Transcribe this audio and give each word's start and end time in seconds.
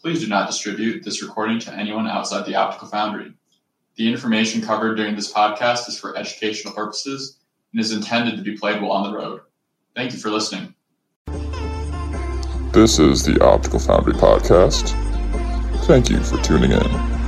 Please 0.00 0.20
do 0.20 0.28
not 0.28 0.46
distribute 0.46 1.04
this 1.04 1.22
recording 1.22 1.58
to 1.58 1.74
anyone 1.74 2.06
outside 2.06 2.46
the 2.46 2.54
Optical 2.54 2.88
Foundry. 2.88 3.34
The 3.96 4.10
information 4.10 4.62
covered 4.62 4.94
during 4.96 5.14
this 5.14 5.30
podcast 5.30 5.88
is 5.88 5.98
for 6.00 6.16
educational 6.16 6.72
purposes 6.72 7.38
and 7.72 7.80
is 7.80 7.92
intended 7.92 8.36
to 8.36 8.42
be 8.42 8.56
played 8.56 8.80
while 8.80 8.92
on 8.92 9.10
the 9.10 9.18
road. 9.18 9.42
Thank 9.94 10.12
you 10.12 10.18
for 10.18 10.30
listening. 10.30 10.74
This 12.72 12.98
is 12.98 13.24
the 13.24 13.38
Optical 13.44 13.78
Foundry 13.80 14.14
Podcast. 14.14 14.96
Thank 15.84 16.08
you 16.08 16.20
for 16.20 16.38
tuning 16.38 16.72
in. 16.72 17.19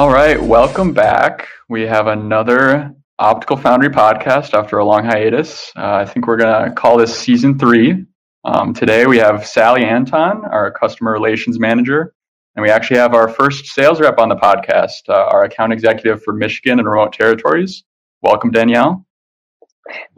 All 0.00 0.08
right, 0.08 0.42
welcome 0.42 0.94
back. 0.94 1.46
We 1.68 1.82
have 1.82 2.06
another 2.06 2.94
Optical 3.18 3.58
Foundry 3.58 3.90
podcast 3.90 4.54
after 4.54 4.78
a 4.78 4.84
long 4.84 5.04
hiatus. 5.04 5.70
Uh, 5.76 5.96
I 5.96 6.06
think 6.06 6.26
we're 6.26 6.38
going 6.38 6.70
to 6.70 6.74
call 6.74 6.96
this 6.96 7.14
season 7.14 7.58
three. 7.58 8.06
Um, 8.46 8.72
today 8.72 9.04
we 9.04 9.18
have 9.18 9.46
Sally 9.46 9.84
Anton, 9.84 10.46
our 10.46 10.70
customer 10.70 11.12
relations 11.12 11.60
manager, 11.60 12.14
and 12.56 12.62
we 12.62 12.70
actually 12.70 12.96
have 12.96 13.12
our 13.12 13.28
first 13.28 13.66
sales 13.66 14.00
rep 14.00 14.18
on 14.18 14.30
the 14.30 14.36
podcast, 14.36 15.06
uh, 15.10 15.28
our 15.30 15.44
account 15.44 15.74
executive 15.74 16.22
for 16.22 16.32
Michigan 16.32 16.78
and 16.78 16.88
remote 16.88 17.12
territories. 17.12 17.84
Welcome, 18.22 18.52
Danielle. 18.52 19.04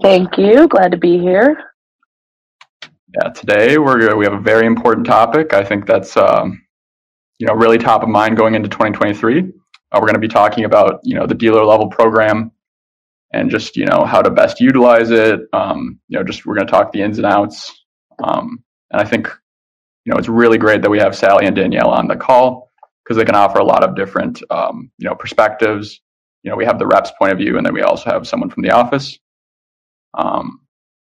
Thank 0.01 0.38
you. 0.38 0.68
Glad 0.68 0.92
to 0.92 0.96
be 0.96 1.18
here. 1.18 1.56
Yeah, 3.16 3.30
today 3.30 3.79
we're 3.79 4.14
we 4.14 4.26
have 4.26 4.35
a 4.35 4.40
very 4.40 4.66
important 4.66 5.09
topic. 5.09 5.52
I 5.52 5.64
think 5.64 5.87
that's 5.87 6.16
um, 6.16 6.64
you 7.40 7.48
know 7.48 7.54
really 7.54 7.79
top 7.79 8.04
of 8.04 8.09
mind 8.09 8.37
going 8.37 8.54
into 8.54 8.68
2023. 8.68 9.54
Uh, 9.93 9.98
we're 10.01 10.07
going 10.07 10.15
to 10.15 10.21
be 10.21 10.29
talking 10.29 10.65
about 10.65 11.01
you 11.02 11.15
know 11.15 11.26
the 11.26 11.35
dealer 11.35 11.65
level 11.65 11.88
program 11.88 12.51
and 13.32 13.51
just 13.51 13.76
you 13.76 13.85
know 13.87 14.04
how 14.04 14.23
to 14.23 14.30
best 14.30 14.60
utilize 14.60 15.10
it. 15.10 15.40
Um, 15.52 16.01
you 16.09 16.18
know, 16.18 16.24
just 16.24 16.46
we're 16.46 16.54
going 16.54 16.66
to 16.66 16.71
talk 16.71 16.93
the 16.93 17.02
ins 17.02 17.18
and 17.18 17.26
outs. 17.26 17.85
Um, 18.23 18.63
and 18.90 19.01
I 19.01 19.04
think 19.04 19.29
you 20.04 20.13
know 20.13 20.18
it's 20.18 20.29
really 20.29 20.59
great 20.59 20.82
that 20.82 20.90
we 20.90 20.98
have 20.98 21.16
Sally 21.16 21.46
and 21.46 21.57
Danielle 21.57 21.90
on 21.90 22.09
the 22.09 22.16
call 22.16 22.70
because 23.02 23.16
they 23.16 23.24
can 23.24 23.35
offer 23.35 23.59
a 23.59 23.65
lot 23.65 23.85
of 23.85 23.96
different 23.96 24.43
um, 24.51 24.90
you 24.98 25.09
know 25.09 25.15
perspectives. 25.15 26.01
You 26.43 26.51
know, 26.51 26.57
we 26.57 26.65
have 26.65 26.79
the 26.79 26.87
reps 26.87 27.13
point 27.18 27.32
of 27.32 27.38
view, 27.38 27.57
and 27.57 27.65
then 27.65 27.74
we 27.74 27.82
also 27.82 28.10
have 28.10 28.26
someone 28.26 28.51
from 28.51 28.63
the 28.63 28.70
office. 28.70 29.18
Um, 30.15 30.60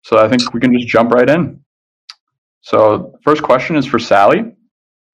so 0.04 0.18
I 0.18 0.28
think 0.28 0.54
we 0.54 0.60
can 0.60 0.74
just 0.74 0.88
jump 0.88 1.12
right 1.12 1.30
in. 1.30 1.62
So 2.62 3.18
first 3.24 3.42
question 3.42 3.76
is 3.76 3.86
for 3.86 4.00
Sally. 4.00 4.56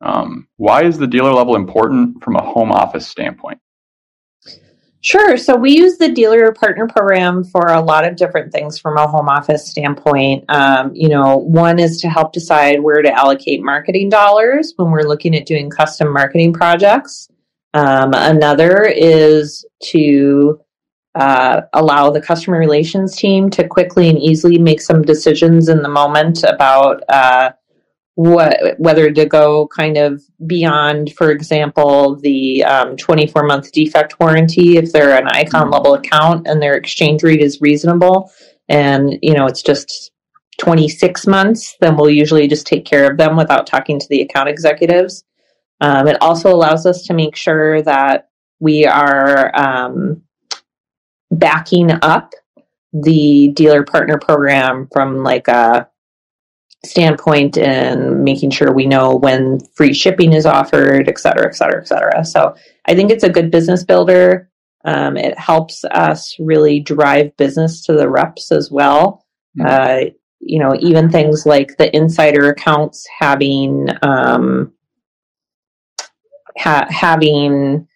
Um, 0.01 0.47
why 0.57 0.83
is 0.83 0.97
the 0.97 1.07
dealer 1.07 1.33
level 1.33 1.55
important 1.55 2.23
from 2.23 2.35
a 2.35 2.43
home 2.43 2.71
office 2.71 3.07
standpoint? 3.07 3.59
Sure. 5.01 5.37
So 5.37 5.55
we 5.55 5.71
use 5.71 5.97
the 5.97 6.09
dealer 6.11 6.51
partner 6.51 6.87
program 6.87 7.43
for 7.43 7.67
a 7.67 7.81
lot 7.81 8.05
of 8.05 8.15
different 8.15 8.51
things 8.51 8.79
from 8.79 8.97
a 8.97 9.07
home 9.07 9.29
office 9.29 9.69
standpoint. 9.69 10.43
Um, 10.49 10.91
you 10.93 11.07
know, 11.07 11.37
one 11.37 11.79
is 11.79 12.01
to 12.01 12.09
help 12.09 12.33
decide 12.33 12.81
where 12.81 13.01
to 13.01 13.11
allocate 13.11 13.63
marketing 13.63 14.09
dollars 14.09 14.73
when 14.75 14.91
we're 14.91 15.07
looking 15.07 15.35
at 15.35 15.45
doing 15.45 15.69
custom 15.69 16.11
marketing 16.11 16.51
projects. 16.51 17.29
Um, 17.73 18.11
another 18.13 18.83
is 18.83 19.65
to 19.91 20.59
uh, 21.15 21.61
allow 21.73 22.09
the 22.09 22.21
customer 22.21 22.57
relations 22.57 23.15
team 23.15 23.49
to 23.51 23.67
quickly 23.67 24.09
and 24.09 24.19
easily 24.19 24.57
make 24.57 24.81
some 24.81 25.01
decisions 25.01 25.69
in 25.69 25.81
the 25.83 25.89
moment 25.89 26.43
about 26.43 27.03
uh, 27.09 27.51
what 28.17 28.57
whether 28.79 29.11
to 29.11 29.25
go 29.27 29.67
kind 29.67 29.95
of 29.95 30.23
beyond, 30.47 31.13
for 31.13 31.29
example, 31.29 32.15
the 32.15 32.63
um, 32.63 32.97
24 32.97 33.43
month 33.43 33.71
defect 33.71 34.19
warranty 34.19 34.77
if 34.77 34.91
they're 34.91 35.15
an 35.15 35.27
icon 35.27 35.65
mm-hmm. 35.65 35.73
level 35.73 35.93
account 35.93 36.47
and 36.47 36.59
their 36.59 36.73
exchange 36.73 37.21
rate 37.21 37.41
is 37.41 37.61
reasonable, 37.61 38.31
and 38.67 39.19
you 39.21 39.35
know 39.35 39.45
it's 39.45 39.61
just 39.61 40.11
26 40.57 41.27
months, 41.27 41.75
then 41.79 41.95
we'll 41.95 42.09
usually 42.09 42.47
just 42.47 42.65
take 42.65 42.85
care 42.85 43.09
of 43.09 43.17
them 43.17 43.37
without 43.37 43.67
talking 43.67 43.99
to 43.99 44.07
the 44.09 44.21
account 44.21 44.49
executives. 44.49 45.23
Um, 45.79 46.07
it 46.07 46.19
also 46.19 46.51
allows 46.51 46.87
us 46.87 47.03
to 47.03 47.13
make 47.13 47.35
sure 47.35 47.83
that 47.83 48.29
we 48.59 48.87
are 48.87 49.55
um, 49.55 50.23
backing 51.29 51.91
up 52.01 52.33
the 52.93 53.49
dealer 53.49 53.83
partner 53.83 54.17
program 54.17 54.87
from 54.91 55.23
like 55.23 55.47
a 55.47 55.87
standpoint 56.85 57.57
and 57.57 58.23
making 58.23 58.51
sure 58.51 58.71
we 58.71 58.85
know 58.85 59.15
when 59.15 59.59
free 59.73 59.93
shipping 59.93 60.33
is 60.33 60.45
offered, 60.45 61.09
et 61.09 61.19
cetera, 61.19 61.47
et 61.47 61.55
cetera, 61.55 61.81
et 61.81 61.87
cetera. 61.87 62.23
So 62.23 62.55
I 62.85 62.95
think 62.95 63.11
it's 63.11 63.23
a 63.23 63.29
good 63.29 63.51
business 63.51 63.83
builder. 63.83 64.49
Um, 64.85 65.17
it 65.17 65.37
helps 65.37 65.83
us 65.85 66.35
really 66.39 66.79
drive 66.79 67.35
business 67.35 67.83
to 67.85 67.93
the 67.93 68.09
reps 68.09 68.51
as 68.51 68.71
well. 68.71 69.25
Mm-hmm. 69.59 69.67
Uh, 69.67 70.11
you 70.39 70.59
know, 70.59 70.75
even 70.79 71.09
things 71.09 71.45
like 71.45 71.75
the 71.77 71.93
insider 71.95 72.49
accounts 72.49 73.05
having 73.19 73.89
um, 74.03 74.71
ha- 76.57 76.87
having 76.89 77.87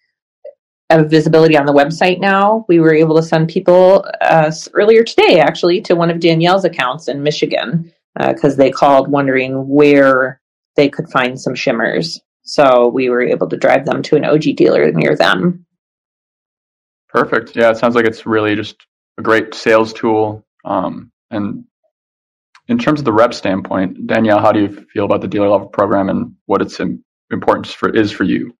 a 0.90 1.04
visibility 1.04 1.56
on 1.56 1.66
the 1.66 1.72
website 1.72 2.20
now. 2.20 2.66
We 2.68 2.80
were 2.80 2.92
able 2.92 3.16
to 3.16 3.22
send 3.22 3.48
people 3.48 4.04
uh, 4.20 4.52
earlier 4.74 5.04
today, 5.04 5.38
actually, 5.38 5.80
to 5.82 5.94
one 5.94 6.10
of 6.10 6.20
Danielle's 6.20 6.64
accounts 6.64 7.08
in 7.08 7.22
Michigan 7.22 7.90
because 8.18 8.54
uh, 8.54 8.56
they 8.56 8.70
called 8.70 9.10
wondering 9.10 9.68
where 9.68 10.40
they 10.76 10.88
could 10.88 11.08
find 11.10 11.40
some 11.40 11.54
shimmers. 11.54 12.20
So 12.42 12.88
we 12.88 13.08
were 13.08 13.22
able 13.22 13.48
to 13.48 13.56
drive 13.56 13.86
them 13.86 14.02
to 14.02 14.16
an 14.16 14.24
OG 14.24 14.56
dealer 14.56 14.90
near 14.92 15.16
them. 15.16 15.64
Perfect. 17.08 17.54
Yeah, 17.54 17.70
it 17.70 17.76
sounds 17.76 17.94
like 17.94 18.06
it's 18.06 18.26
really 18.26 18.56
just 18.56 18.76
a 19.18 19.22
great 19.22 19.54
sales 19.54 19.92
tool. 19.92 20.44
Um, 20.64 21.12
and 21.30 21.64
in 22.68 22.78
terms 22.78 23.00
of 23.00 23.04
the 23.04 23.12
rep 23.12 23.34
standpoint, 23.34 24.06
Danielle, 24.06 24.40
how 24.40 24.52
do 24.52 24.60
you 24.60 24.86
feel 24.92 25.04
about 25.04 25.20
the 25.20 25.28
dealer 25.28 25.48
level 25.48 25.68
program 25.68 26.08
and 26.08 26.34
what 26.46 26.62
its 26.62 26.80
importance 27.30 27.72
for 27.72 27.94
is 27.94 28.10
for 28.10 28.24
you? 28.24 28.54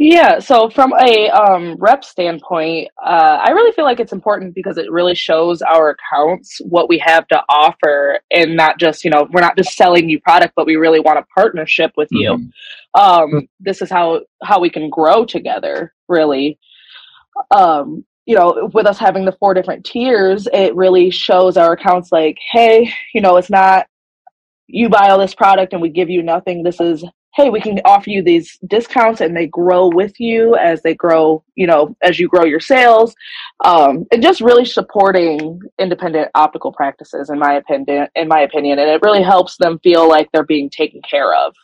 Yeah, 0.00 0.38
so 0.38 0.70
from 0.70 0.92
a 0.92 1.28
um, 1.30 1.74
rep 1.80 2.04
standpoint, 2.04 2.88
uh, 3.04 3.40
I 3.44 3.50
really 3.50 3.72
feel 3.72 3.84
like 3.84 3.98
it's 3.98 4.12
important 4.12 4.54
because 4.54 4.78
it 4.78 4.92
really 4.92 5.16
shows 5.16 5.60
our 5.60 5.90
accounts 5.90 6.60
what 6.60 6.88
we 6.88 6.98
have 6.98 7.26
to 7.28 7.42
offer, 7.48 8.20
and 8.30 8.54
not 8.54 8.78
just 8.78 9.04
you 9.04 9.10
know 9.10 9.26
we're 9.32 9.40
not 9.40 9.56
just 9.56 9.76
selling 9.76 10.08
you 10.08 10.20
product, 10.20 10.52
but 10.54 10.66
we 10.66 10.76
really 10.76 11.00
want 11.00 11.18
a 11.18 11.26
partnership 11.34 11.90
with 11.96 12.06
you. 12.12 12.30
Mm-hmm. 12.30 13.00
Um, 13.00 13.48
this 13.58 13.82
is 13.82 13.90
how 13.90 14.20
how 14.40 14.60
we 14.60 14.70
can 14.70 14.88
grow 14.88 15.24
together. 15.24 15.92
Really, 16.06 16.60
um, 17.50 18.04
you 18.24 18.36
know, 18.36 18.70
with 18.72 18.86
us 18.86 18.98
having 18.98 19.24
the 19.24 19.36
four 19.40 19.52
different 19.52 19.84
tiers, 19.84 20.46
it 20.52 20.76
really 20.76 21.10
shows 21.10 21.56
our 21.56 21.72
accounts 21.72 22.12
like, 22.12 22.38
hey, 22.52 22.88
you 23.14 23.20
know, 23.20 23.36
it's 23.36 23.50
not 23.50 23.88
you 24.68 24.88
buy 24.88 25.08
all 25.08 25.18
this 25.18 25.34
product 25.34 25.72
and 25.72 25.82
we 25.82 25.88
give 25.88 26.08
you 26.08 26.22
nothing. 26.22 26.62
This 26.62 26.80
is 26.80 27.04
hey, 27.38 27.50
we 27.50 27.60
can 27.60 27.80
offer 27.84 28.10
you 28.10 28.20
these 28.20 28.58
discounts 28.66 29.20
and 29.20 29.36
they 29.36 29.46
grow 29.46 29.86
with 29.86 30.18
you 30.18 30.56
as 30.56 30.82
they 30.82 30.92
grow, 30.92 31.44
you 31.54 31.68
know, 31.68 31.94
as 32.02 32.18
you 32.18 32.26
grow 32.26 32.44
your 32.44 32.58
sales. 32.58 33.14
Um, 33.64 34.06
and 34.10 34.20
just 34.20 34.40
really 34.40 34.64
supporting 34.64 35.60
independent 35.78 36.32
optical 36.34 36.72
practices 36.72 37.30
in 37.30 37.38
my 37.38 37.54
opinion 37.54 38.08
in 38.16 38.26
my 38.26 38.40
opinion. 38.40 38.80
And 38.80 38.90
it 38.90 39.00
really 39.02 39.22
helps 39.22 39.56
them 39.56 39.78
feel 39.84 40.08
like 40.08 40.28
they're 40.32 40.42
being 40.42 40.68
taken 40.68 41.00
care 41.08 41.32
of. 41.32 41.54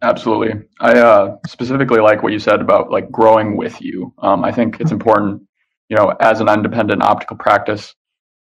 Absolutely. 0.00 0.62
I 0.78 0.92
uh, 0.92 1.38
specifically 1.44 2.00
like 2.00 2.22
what 2.22 2.32
you 2.32 2.38
said 2.38 2.60
about 2.60 2.88
like 2.88 3.10
growing 3.10 3.56
with 3.56 3.82
you. 3.82 4.14
Um, 4.18 4.44
I 4.44 4.52
think 4.52 4.80
it's 4.80 4.92
important, 4.92 5.42
you 5.88 5.96
know, 5.96 6.14
as 6.20 6.40
an 6.40 6.48
independent 6.48 7.02
optical 7.02 7.36
practice, 7.36 7.96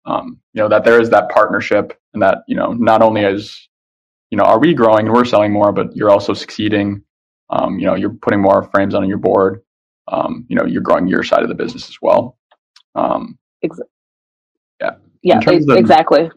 um, 0.04 0.40
you 0.53 0.62
know, 0.62 0.68
that 0.68 0.82
there 0.82 1.00
is 1.00 1.10
that 1.10 1.28
partnership 1.28 1.97
and 2.12 2.21
that, 2.24 2.38
you 2.48 2.56
know, 2.56 2.72
not 2.72 3.03
only 3.03 3.24
as 3.24 3.67
you 4.30 4.39
know, 4.39 4.45
are 4.45 4.59
we 4.59 4.75
growing 4.75 5.07
and 5.07 5.15
we're 5.15 5.25
selling 5.25 5.53
more, 5.53 5.72
but 5.72 5.95
you're 5.97 6.10
also 6.10 6.34
succeeding. 6.34 7.03
Um, 7.51 7.78
you 7.78 7.86
know, 7.86 7.95
you're 7.95 8.10
putting 8.10 8.41
more 8.41 8.69
frames 8.71 8.95
on 8.95 9.09
your 9.09 9.19
board. 9.19 9.63
Um, 10.07 10.47
you 10.48 10.57
know, 10.57 10.65
you're 10.65 10.83
growing 10.83 11.07
your 11.07 11.22
side 11.22 11.42
of 11.42 11.48
the 11.48 11.54
business 11.54 11.89
as 11.89 11.97
well. 12.01 12.36
Um, 12.95 13.39
yeah. 14.80 14.91
Yeah, 15.22 15.41
the, 15.41 15.77
exactly. 15.77 16.30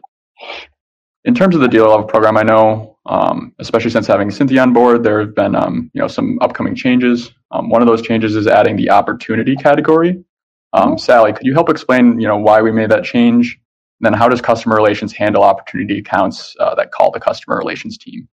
In 1.24 1.34
terms 1.34 1.54
of 1.54 1.60
the 1.60 1.68
dealer 1.68 1.88
level 1.88 2.04
program, 2.04 2.36
I 2.36 2.42
know, 2.42 2.98
um, 3.06 3.54
especially 3.58 3.90
since 3.90 4.06
having 4.06 4.30
Cynthia 4.30 4.62
on 4.62 4.72
board, 4.72 5.04
there 5.04 5.20
have 5.20 5.34
been, 5.34 5.54
um, 5.54 5.90
you 5.94 6.00
know, 6.00 6.08
some 6.08 6.38
upcoming 6.40 6.74
changes. 6.74 7.30
Um, 7.50 7.68
one 7.68 7.80
of 7.80 7.86
those 7.86 8.02
changes 8.02 8.34
is 8.34 8.46
adding 8.46 8.76
the 8.76 8.90
opportunity 8.90 9.54
category. 9.54 10.24
Mm-hmm. 10.74 10.96
Sally, 10.96 11.32
could 11.32 11.46
you 11.46 11.54
help 11.54 11.68
explain, 11.68 12.18
you 12.18 12.26
know, 12.26 12.38
why 12.38 12.60
we 12.62 12.72
made 12.72 12.90
that 12.90 13.04
change 13.04 13.58
then 14.02 14.12
how 14.12 14.28
does 14.28 14.40
customer 14.40 14.76
relations 14.76 15.12
handle 15.12 15.42
opportunity 15.42 15.98
accounts 15.98 16.54
uh, 16.60 16.74
that 16.74 16.92
call 16.92 17.10
the 17.10 17.20
customer 17.20 17.56
relations 17.56 17.96
team? 17.96 18.28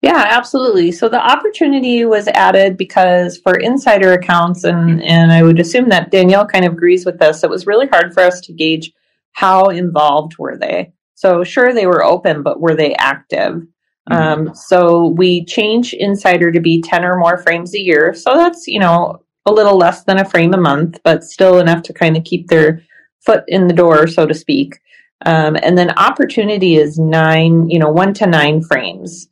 Yeah, 0.00 0.26
absolutely. 0.28 0.92
So 0.92 1.08
the 1.08 1.20
opportunity 1.20 2.04
was 2.04 2.28
added 2.28 2.76
because 2.76 3.38
for 3.38 3.56
insider 3.56 4.12
accounts, 4.12 4.62
and, 4.62 5.02
and 5.02 5.32
I 5.32 5.42
would 5.42 5.58
assume 5.58 5.88
that 5.88 6.12
Danielle 6.12 6.46
kind 6.46 6.64
of 6.64 6.74
agrees 6.74 7.04
with 7.04 7.18
this, 7.18 7.42
it 7.42 7.50
was 7.50 7.66
really 7.66 7.88
hard 7.88 8.14
for 8.14 8.22
us 8.22 8.40
to 8.42 8.52
gauge 8.52 8.92
how 9.32 9.66
involved 9.66 10.38
were 10.38 10.56
they? 10.56 10.92
So 11.14 11.42
sure, 11.42 11.74
they 11.74 11.86
were 11.86 12.04
open, 12.04 12.44
but 12.44 12.60
were 12.60 12.76
they 12.76 12.94
active? 12.94 13.66
Mm-hmm. 14.08 14.12
Um, 14.12 14.54
so 14.54 15.08
we 15.08 15.44
change 15.44 15.94
Insider 15.94 16.52
to 16.52 16.60
be 16.60 16.80
10 16.80 17.04
or 17.04 17.16
more 17.16 17.38
frames 17.38 17.74
a 17.74 17.80
year. 17.80 18.14
So 18.14 18.36
that's, 18.36 18.68
you 18.68 18.78
know, 18.78 19.22
a 19.46 19.52
little 19.52 19.76
less 19.76 20.04
than 20.04 20.18
a 20.18 20.24
frame 20.24 20.54
a 20.54 20.58
month, 20.58 21.00
but 21.02 21.24
still 21.24 21.58
enough 21.58 21.82
to 21.82 21.92
kind 21.92 22.16
of 22.16 22.24
keep 22.24 22.48
their 22.48 22.82
foot 23.20 23.44
in 23.48 23.66
the 23.66 23.74
door, 23.74 24.06
so 24.06 24.26
to 24.26 24.34
speak. 24.34 24.78
Um, 25.24 25.56
and 25.60 25.76
then 25.76 25.98
opportunity 25.98 26.76
is 26.76 26.98
nine, 26.98 27.68
you 27.68 27.78
know, 27.78 27.90
one 27.90 28.14
to 28.14 28.26
nine 28.26 28.62
frames. 28.62 29.28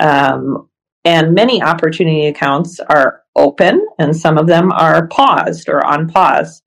Um, 0.00 0.68
and 1.04 1.34
many 1.34 1.62
opportunity 1.62 2.26
accounts 2.26 2.80
are 2.80 3.22
open 3.36 3.86
and 3.98 4.16
some 4.16 4.38
of 4.38 4.46
them 4.46 4.72
are 4.72 5.06
paused 5.08 5.68
or 5.68 5.84
on 5.84 6.08
pause. 6.08 6.62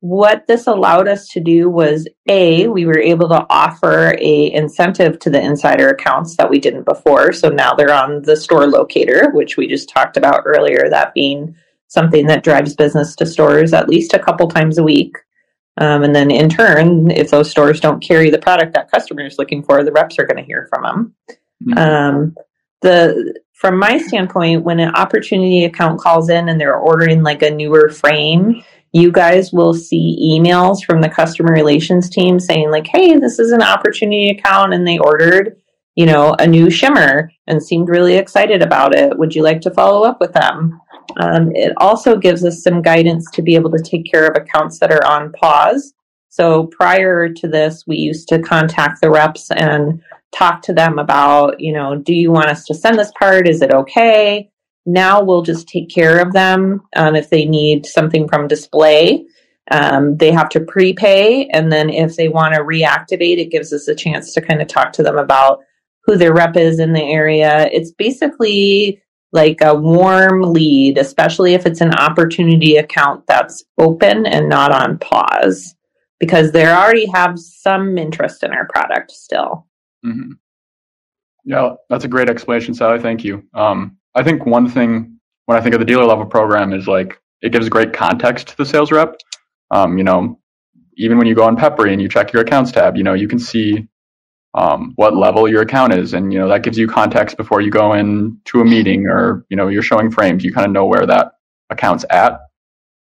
What 0.00 0.46
this 0.46 0.66
allowed 0.66 1.08
us 1.08 1.28
to 1.28 1.40
do 1.40 1.68
was 1.68 2.08
A, 2.28 2.68
we 2.68 2.86
were 2.86 2.98
able 2.98 3.28
to 3.28 3.44
offer 3.50 4.14
a 4.18 4.52
incentive 4.52 5.18
to 5.20 5.30
the 5.30 5.42
insider 5.42 5.88
accounts 5.88 6.36
that 6.36 6.48
we 6.48 6.58
didn't 6.58 6.84
before. 6.84 7.32
So 7.32 7.48
now 7.48 7.74
they're 7.74 7.92
on 7.92 8.22
the 8.22 8.36
store 8.36 8.66
locator, 8.66 9.30
which 9.32 9.56
we 9.56 9.66
just 9.66 9.90
talked 9.90 10.16
about 10.16 10.44
earlier, 10.46 10.88
that 10.88 11.12
being 11.12 11.54
something 11.88 12.26
that 12.28 12.44
drives 12.44 12.74
business 12.74 13.14
to 13.16 13.26
stores 13.26 13.74
at 13.74 13.88
least 13.88 14.14
a 14.14 14.18
couple 14.18 14.48
times 14.48 14.78
a 14.78 14.82
week. 14.82 15.18
Um, 15.80 16.02
and 16.02 16.14
then 16.14 16.30
in 16.30 16.50
turn, 16.50 17.10
if 17.10 17.30
those 17.30 17.50
stores 17.50 17.80
don't 17.80 18.02
carry 18.02 18.28
the 18.28 18.38
product 18.38 18.74
that 18.74 18.90
customer 18.90 19.24
is 19.24 19.38
looking 19.38 19.62
for, 19.62 19.82
the 19.82 19.92
reps 19.92 20.18
are 20.18 20.26
going 20.26 20.36
to 20.36 20.44
hear 20.44 20.68
from 20.68 20.82
them. 20.82 21.14
Mm-hmm. 21.64 21.78
Um, 21.78 22.36
the 22.82 23.40
from 23.54 23.78
my 23.78 23.98
standpoint, 23.98 24.62
when 24.62 24.78
an 24.80 24.94
opportunity 24.94 25.64
account 25.64 26.00
calls 26.00 26.30
in 26.30 26.48
and 26.48 26.60
they're 26.60 26.76
ordering 26.76 27.22
like 27.22 27.42
a 27.42 27.50
newer 27.50 27.88
frame, 27.88 28.62
you 28.92 29.10
guys 29.10 29.52
will 29.52 29.74
see 29.74 30.38
emails 30.38 30.84
from 30.84 31.00
the 31.00 31.08
customer 31.08 31.52
relations 31.52 32.10
team 32.10 32.38
saying 32.38 32.70
like, 32.70 32.86
"Hey, 32.86 33.16
this 33.16 33.38
is 33.38 33.52
an 33.52 33.62
opportunity 33.62 34.28
account, 34.30 34.74
and 34.74 34.86
they 34.86 34.98
ordered." 34.98 35.56
You 35.96 36.06
know, 36.06 36.34
a 36.38 36.46
new 36.46 36.70
shimmer 36.70 37.30
and 37.46 37.62
seemed 37.62 37.88
really 37.88 38.14
excited 38.14 38.62
about 38.62 38.94
it. 38.94 39.18
Would 39.18 39.34
you 39.34 39.42
like 39.42 39.60
to 39.62 39.70
follow 39.70 40.04
up 40.04 40.20
with 40.20 40.32
them? 40.32 40.80
Um, 41.16 41.54
it 41.54 41.72
also 41.76 42.16
gives 42.16 42.44
us 42.44 42.62
some 42.62 42.82
guidance 42.82 43.30
to 43.32 43.42
be 43.42 43.54
able 43.54 43.70
to 43.70 43.82
take 43.82 44.10
care 44.10 44.26
of 44.26 44.36
accounts 44.36 44.78
that 44.78 44.92
are 44.92 45.04
on 45.06 45.32
pause. 45.32 45.94
So 46.28 46.66
prior 46.66 47.28
to 47.28 47.48
this, 47.48 47.84
we 47.86 47.96
used 47.96 48.28
to 48.28 48.38
contact 48.40 49.00
the 49.00 49.10
reps 49.10 49.50
and 49.50 50.02
talk 50.32 50.62
to 50.62 50.72
them 50.72 50.98
about, 50.98 51.60
you 51.60 51.72
know, 51.72 51.96
do 51.96 52.14
you 52.14 52.30
want 52.30 52.50
us 52.50 52.64
to 52.66 52.74
send 52.74 52.98
this 52.98 53.12
part? 53.18 53.48
Is 53.48 53.62
it 53.62 53.72
okay? 53.72 54.48
Now 54.86 55.22
we'll 55.22 55.42
just 55.42 55.68
take 55.68 55.90
care 55.90 56.20
of 56.20 56.32
them 56.32 56.82
um, 56.96 57.16
if 57.16 57.30
they 57.30 57.44
need 57.44 57.84
something 57.84 58.28
from 58.28 58.48
display. 58.48 59.26
Um, 59.72 60.16
they 60.16 60.32
have 60.32 60.48
to 60.50 60.60
prepay, 60.60 61.46
and 61.52 61.70
then 61.70 61.90
if 61.90 62.16
they 62.16 62.28
want 62.28 62.54
to 62.54 62.62
reactivate, 62.62 63.38
it 63.38 63.52
gives 63.52 63.72
us 63.72 63.86
a 63.86 63.94
chance 63.94 64.34
to 64.34 64.40
kind 64.40 64.60
of 64.60 64.66
talk 64.66 64.92
to 64.94 65.02
them 65.02 65.16
about 65.16 65.60
who 66.04 66.16
their 66.16 66.32
rep 66.32 66.56
is 66.56 66.80
in 66.80 66.92
the 66.92 67.02
area. 67.02 67.68
It's 67.72 67.92
basically 67.92 69.00
like 69.32 69.60
a 69.62 69.74
warm 69.74 70.42
lead, 70.42 70.98
especially 70.98 71.54
if 71.54 71.66
it's 71.66 71.80
an 71.80 71.94
opportunity 71.94 72.76
account 72.76 73.26
that's 73.26 73.64
open 73.78 74.26
and 74.26 74.48
not 74.48 74.72
on 74.72 74.98
pause, 74.98 75.74
because 76.18 76.52
they 76.52 76.66
already 76.66 77.06
have 77.06 77.38
some 77.38 77.96
interest 77.96 78.42
in 78.42 78.52
our 78.52 78.66
product 78.66 79.12
still. 79.12 79.66
Mm-hmm. 80.04 80.32
Yeah, 81.44 81.74
that's 81.88 82.04
a 82.04 82.08
great 82.08 82.28
explanation, 82.28 82.74
Sally. 82.74 83.00
Thank 83.00 83.24
you. 83.24 83.44
Um, 83.54 83.96
I 84.14 84.22
think 84.22 84.46
one 84.46 84.68
thing 84.68 85.18
when 85.46 85.56
I 85.56 85.60
think 85.60 85.74
of 85.74 85.80
the 85.80 85.86
dealer 85.86 86.04
level 86.04 86.26
program 86.26 86.72
is 86.72 86.86
like 86.86 87.20
it 87.40 87.52
gives 87.52 87.68
great 87.68 87.92
context 87.92 88.48
to 88.48 88.56
the 88.56 88.66
sales 88.66 88.92
rep. 88.92 89.16
Um, 89.70 89.96
you 89.96 90.04
know, 90.04 90.38
even 90.96 91.16
when 91.16 91.26
you 91.26 91.34
go 91.34 91.44
on 91.44 91.56
Pepperi 91.56 91.92
and 91.92 92.02
you 92.02 92.08
check 92.08 92.32
your 92.32 92.42
accounts 92.42 92.72
tab, 92.72 92.96
you 92.96 93.02
know, 93.02 93.14
you 93.14 93.28
can 93.28 93.38
see 93.38 93.88
um, 94.54 94.92
what 94.96 95.16
level 95.16 95.48
your 95.48 95.62
account 95.62 95.92
is, 95.94 96.12
and 96.12 96.32
you 96.32 96.38
know 96.38 96.48
that 96.48 96.62
gives 96.62 96.76
you 96.76 96.88
context 96.88 97.36
before 97.36 97.60
you 97.60 97.70
go 97.70 97.92
in 97.92 98.38
to 98.46 98.60
a 98.60 98.64
meeting 98.64 99.06
or 99.06 99.46
you 99.48 99.56
know 99.56 99.68
you're 99.68 99.82
showing 99.82 100.10
frames. 100.10 100.44
You 100.44 100.52
kind 100.52 100.66
of 100.66 100.72
know 100.72 100.86
where 100.86 101.06
that 101.06 101.32
account's 101.70 102.04
at. 102.10 102.40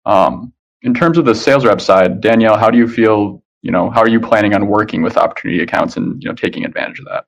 Um, 0.05 0.53
in 0.83 0.93
terms 0.93 1.17
of 1.17 1.25
the 1.25 1.35
sales 1.35 1.65
rep 1.65 1.81
side, 1.81 2.21
Danielle, 2.21 2.57
how 2.57 2.69
do 2.69 2.77
you 2.77 2.87
feel? 2.87 3.43
You 3.61 3.71
know, 3.71 3.89
how 3.89 4.01
are 4.01 4.09
you 4.09 4.19
planning 4.19 4.53
on 4.53 4.67
working 4.67 5.01
with 5.01 5.17
opportunity 5.17 5.61
accounts 5.61 5.97
and 5.97 6.21
you 6.21 6.29
know 6.29 6.35
taking 6.35 6.65
advantage 6.65 6.99
of 6.99 7.05
that? 7.05 7.25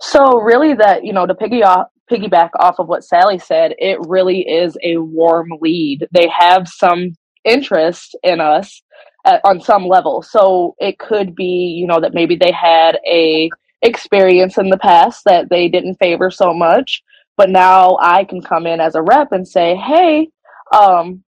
So 0.00 0.40
really, 0.40 0.74
that 0.74 1.04
you 1.04 1.12
know 1.12 1.26
to 1.26 1.34
piggy 1.34 1.62
off, 1.62 1.86
piggyback 2.10 2.50
off 2.58 2.80
of 2.80 2.88
what 2.88 3.04
Sally 3.04 3.38
said, 3.38 3.74
it 3.78 3.98
really 4.00 4.40
is 4.40 4.76
a 4.82 4.96
warm 4.96 5.48
lead. 5.60 6.08
They 6.10 6.28
have 6.28 6.66
some 6.68 7.14
interest 7.44 8.16
in 8.22 8.40
us 8.40 8.82
at, 9.24 9.40
on 9.44 9.60
some 9.60 9.86
level. 9.86 10.22
So 10.22 10.74
it 10.78 10.98
could 10.98 11.34
be, 11.34 11.76
you 11.78 11.86
know, 11.86 12.00
that 12.00 12.14
maybe 12.14 12.36
they 12.36 12.52
had 12.52 12.98
a 13.06 13.50
experience 13.82 14.58
in 14.58 14.70
the 14.70 14.78
past 14.78 15.22
that 15.26 15.50
they 15.50 15.68
didn't 15.68 15.96
favor 15.96 16.30
so 16.30 16.54
much, 16.54 17.02
but 17.36 17.50
now 17.50 17.98
I 18.00 18.24
can 18.24 18.40
come 18.40 18.66
in 18.66 18.80
as 18.80 18.94
a 18.94 19.02
rep 19.02 19.32
and 19.32 19.46
say, 19.46 19.76
"Hey, 19.76 20.28
um, 20.72 21.22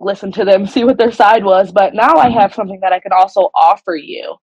listen 0.00 0.32
to 0.32 0.44
them, 0.44 0.66
see 0.68 0.84
what 0.84 0.98
their 0.98 1.12
side 1.12 1.44
was, 1.44 1.72
but 1.72 1.94
now 1.94 2.16
I 2.16 2.30
have 2.30 2.54
something 2.54 2.80
that 2.80 2.92
I 2.92 3.00
can 3.00 3.12
also 3.12 3.50
offer 3.54 3.96
you." 3.96 4.36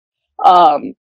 Um, 0.44 0.94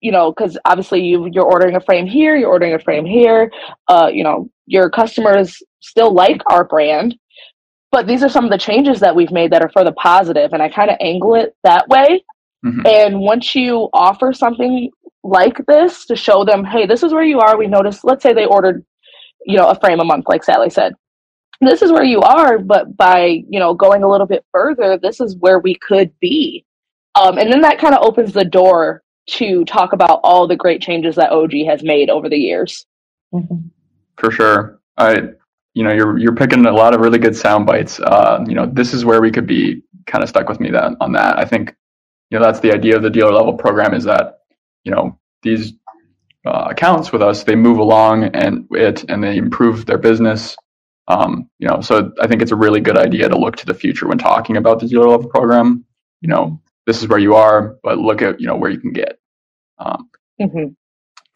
you 0.00 0.12
know, 0.12 0.32
because 0.32 0.56
obviously 0.64 1.00
you 1.02 1.28
you're 1.32 1.44
ordering 1.44 1.76
a 1.76 1.80
frame 1.80 2.06
here, 2.06 2.36
you're 2.36 2.50
ordering 2.50 2.74
a 2.74 2.78
frame 2.78 3.04
here. 3.04 3.50
Uh, 3.88 4.08
you 4.12 4.22
know, 4.24 4.48
your 4.66 4.90
customers 4.90 5.62
still 5.80 6.12
like 6.12 6.40
our 6.46 6.64
brand, 6.64 7.16
but 7.90 8.06
these 8.06 8.22
are 8.22 8.28
some 8.28 8.44
of 8.44 8.50
the 8.50 8.58
changes 8.58 9.00
that 9.00 9.14
we've 9.14 9.32
made 9.32 9.50
that 9.52 9.62
are 9.62 9.70
for 9.70 9.84
the 9.84 9.92
positive 9.92 10.52
and 10.52 10.62
i 10.62 10.68
kind 10.68 10.90
of 10.90 10.96
angle 11.00 11.34
it 11.34 11.54
that 11.64 11.88
way. 11.88 12.24
Mm-hmm. 12.64 12.86
and 12.86 13.20
once 13.20 13.54
you 13.54 13.88
offer 13.92 14.32
something 14.32 14.90
like 15.22 15.64
this 15.68 16.06
to 16.06 16.16
show 16.16 16.44
them 16.44 16.64
hey 16.64 16.86
this 16.86 17.02
is 17.02 17.12
where 17.12 17.22
you 17.22 17.38
are 17.38 17.56
we 17.56 17.68
noticed 17.68 18.04
let's 18.04 18.22
say 18.22 18.32
they 18.32 18.46
ordered 18.46 18.84
you 19.48 19.56
know 19.56 19.68
a 19.68 19.78
frame 19.80 20.00
a 20.00 20.04
month 20.04 20.26
like 20.28 20.44
sally 20.44 20.70
said. 20.70 20.94
This 21.60 21.82
is 21.82 21.90
where 21.90 22.04
you 22.04 22.20
are 22.20 22.58
but 22.58 22.96
by 22.96 23.42
you 23.48 23.58
know 23.58 23.74
going 23.74 24.02
a 24.02 24.08
little 24.08 24.26
bit 24.26 24.44
further 24.52 24.98
this 24.98 25.20
is 25.20 25.36
where 25.36 25.58
we 25.58 25.74
could 25.74 26.12
be. 26.20 26.64
Um, 27.14 27.38
and 27.38 27.50
then 27.50 27.62
that 27.62 27.78
kind 27.78 27.94
of 27.94 28.04
opens 28.04 28.32
the 28.32 28.44
door 28.44 29.02
to 29.30 29.64
talk 29.64 29.92
about 29.92 30.20
all 30.22 30.46
the 30.46 30.56
great 30.56 30.80
changes 30.80 31.16
that 31.16 31.32
og 31.32 31.52
has 31.66 31.82
made 31.82 32.10
over 32.10 32.28
the 32.28 32.36
years. 32.36 32.86
Mm-hmm. 33.34 33.68
for 34.16 34.30
sure. 34.30 34.80
I 34.96 35.30
you 35.78 35.84
know, 35.84 35.92
you're 35.92 36.18
you're 36.18 36.34
picking 36.34 36.66
a 36.66 36.72
lot 36.72 36.92
of 36.92 37.00
really 37.00 37.20
good 37.20 37.36
sound 37.36 37.64
bites. 37.64 38.00
Uh, 38.00 38.44
you 38.48 38.54
know, 38.56 38.66
this 38.66 38.92
is 38.92 39.04
where 39.04 39.20
we 39.20 39.30
could 39.30 39.46
be 39.46 39.80
kind 40.08 40.24
of 40.24 40.28
stuck 40.28 40.48
with 40.48 40.58
me 40.58 40.72
that 40.72 40.96
on 41.00 41.12
that. 41.12 41.38
I 41.38 41.44
think, 41.44 41.72
you 42.30 42.38
know, 42.38 42.44
that's 42.44 42.58
the 42.58 42.72
idea 42.72 42.96
of 42.96 43.02
the 43.02 43.10
dealer 43.10 43.30
level 43.30 43.54
program 43.54 43.94
is 43.94 44.02
that, 44.02 44.40
you 44.82 44.90
know, 44.90 45.16
these 45.44 45.74
uh, 46.44 46.66
accounts 46.68 47.12
with 47.12 47.22
us, 47.22 47.44
they 47.44 47.54
move 47.54 47.78
along 47.78 48.24
and 48.24 48.66
it 48.72 49.04
and 49.08 49.22
they 49.22 49.36
improve 49.36 49.86
their 49.86 49.98
business. 49.98 50.56
Um, 51.06 51.48
you 51.60 51.68
know, 51.68 51.80
so 51.80 52.10
I 52.20 52.26
think 52.26 52.42
it's 52.42 52.50
a 52.50 52.56
really 52.56 52.80
good 52.80 52.98
idea 52.98 53.28
to 53.28 53.38
look 53.38 53.54
to 53.58 53.66
the 53.66 53.72
future 53.72 54.08
when 54.08 54.18
talking 54.18 54.56
about 54.56 54.80
the 54.80 54.88
dealer 54.88 55.08
level 55.08 55.30
program. 55.30 55.84
You 56.22 56.28
know, 56.28 56.60
this 56.86 57.00
is 57.00 57.08
where 57.08 57.20
you 57.20 57.36
are, 57.36 57.76
but 57.84 57.98
look 57.98 58.20
at 58.20 58.40
you 58.40 58.48
know 58.48 58.56
where 58.56 58.72
you 58.72 58.80
can 58.80 58.92
get. 58.92 59.20
Um, 59.78 60.10
mm-hmm. 60.40 60.72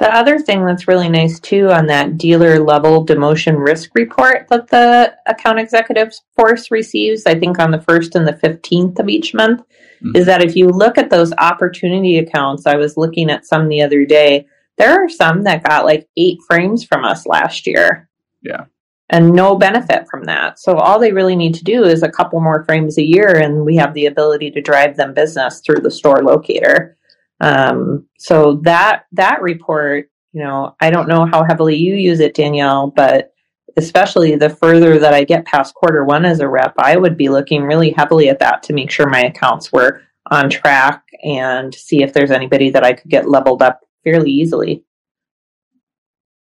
The 0.02 0.12
other 0.12 0.40
thing 0.40 0.66
that's 0.66 0.88
really 0.88 1.09
nice 1.09 1.38
too 1.38 1.71
on 1.71 1.87
that 1.87 2.18
dealer 2.18 2.59
level 2.59 3.06
demotion 3.06 3.64
risk 3.64 3.92
report 3.94 4.49
that 4.50 4.66
the 4.66 5.14
account 5.26 5.61
executive 5.61 6.12
force 6.35 6.73
receives, 6.73 7.25
I 7.25 7.38
think 7.38 7.61
on 7.61 7.71
the 7.71 7.80
first 7.80 8.16
and 8.16 8.26
the 8.26 8.32
15th 8.32 8.99
of 8.99 9.09
each 9.09 9.32
month, 9.32 9.61
mm-hmm. 9.61 10.16
is 10.16 10.26
that 10.26 10.42
if 10.42 10.56
you 10.56 10.71
look 10.71 10.99
at 10.99 11.09
those 11.09 11.32
opportunity 11.35 12.18
accounts, 12.18 12.66
I 12.66 12.75
was 12.75 12.97
looking 12.97 13.30
at 13.30 13.47
some 13.47 13.68
the 13.68 13.80
other 13.80 14.04
day, 14.04 14.44
there 14.76 14.90
are 14.90 15.09
some 15.09 15.44
that 15.44 15.62
got 15.62 15.85
like 15.85 16.09
eight 16.16 16.40
frames 16.49 16.82
from 16.82 17.04
us 17.04 17.25
last 17.25 17.64
year. 17.68 18.09
Yeah. 18.42 18.64
And 19.09 19.32
no 19.32 19.54
benefit 19.54 20.09
from 20.11 20.25
that. 20.25 20.59
So 20.59 20.78
all 20.78 20.99
they 20.99 21.12
really 21.12 21.37
need 21.37 21.54
to 21.54 21.64
do 21.64 21.85
is 21.85 22.02
a 22.02 22.11
couple 22.11 22.40
more 22.40 22.64
frames 22.64 22.99
a 22.99 23.06
year, 23.06 23.37
and 23.37 23.64
we 23.64 23.76
have 23.76 23.94
the 23.94 24.06
ability 24.06 24.50
to 24.50 24.61
drive 24.61 24.97
them 24.97 25.14
business 25.14 25.61
through 25.61 25.82
the 25.82 25.92
store 25.92 26.25
locator. 26.25 26.97
Um, 27.42 28.06
so 28.18 28.61
that 28.62 29.06
that 29.12 29.42
report, 29.42 30.08
you 30.32 30.42
know, 30.42 30.76
I 30.80 30.90
don't 30.90 31.08
know 31.08 31.26
how 31.26 31.42
heavily 31.42 31.76
you 31.76 31.96
use 31.96 32.20
it, 32.20 32.34
Danielle, 32.34 32.92
but 32.94 33.32
especially 33.76 34.37
the 34.37 34.49
further 34.49 34.99
that 34.99 35.12
I 35.12 35.25
get 35.25 35.44
past 35.44 35.75
quarter 35.75 36.04
one 36.04 36.25
as 36.25 36.38
a 36.40 36.49
rep, 36.49 36.75
I 36.78 36.96
would 36.96 37.16
be 37.16 37.28
looking 37.28 37.64
really 37.64 37.90
heavily 37.90 38.28
at 38.28 38.38
that 38.38 38.62
to 38.64 38.72
make 38.72 38.90
sure 38.90 39.08
my 39.08 39.25
accounts 39.25 39.72
were 39.72 40.02
on 40.30 40.49
track 40.49 41.02
and 41.25 41.75
see 41.75 42.02
if 42.02 42.12
there's 42.12 42.30
anybody 42.30 42.70
that 42.70 42.84
I 42.84 42.92
could 42.92 43.11
get 43.11 43.28
leveled 43.28 43.61
up 43.61 43.80
fairly 44.04 44.30
easily. 44.30 44.84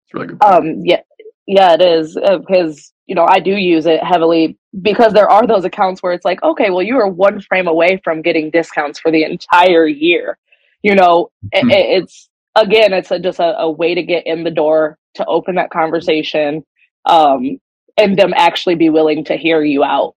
It's 0.06 0.14
really 0.14 0.28
good. 0.28 0.44
Um, 0.44 0.82
yeah, 0.86 1.02
yeah, 1.48 1.74
it 1.74 1.82
is 1.82 2.14
because 2.14 2.80
uh, 2.80 2.98
you 3.08 3.16
know 3.16 3.26
I 3.28 3.40
do 3.40 3.56
use 3.56 3.88
it 3.88 4.04
heavily 4.04 4.60
because 4.84 5.14
there 5.14 5.30
are 5.32 5.48
those 5.48 5.66
accounts 5.66 6.04
where 6.04 6.14
it's 6.14 6.26
like, 6.26 6.44
okay, 6.44 6.70
well, 6.70 6.84
you 6.84 6.98
are 7.00 7.08
one 7.08 7.42
frame 7.42 7.68
away 7.68 8.00
from 8.04 8.22
getting 8.22 8.52
discounts 8.52 9.00
for 9.00 9.10
the 9.10 9.24
entire 9.24 9.88
year 9.88 10.38
you 10.84 10.96
know 10.96 11.30
mm-hmm. 11.54 11.70
it, 11.70 12.02
it's 12.02 12.30
again 12.56 12.94
it's 12.94 13.12
a, 13.12 13.20
just 13.20 13.40
a, 13.40 13.58
a, 13.60 13.70
way 13.70 13.96
to 13.96 14.04
get 14.04 14.26
in 14.26 14.44
the 14.44 14.52
door 14.52 14.98
to 15.16 15.26
open 15.26 15.56
that 15.56 15.70
conversation 15.70 16.64
um, 17.06 17.60
and 17.98 18.18
them 18.18 18.34
actually 18.36 18.76
be 18.76 18.90
willing 18.90 19.24
to 19.24 19.36
hear 19.36 19.64
you 19.64 19.84
out 19.84 20.16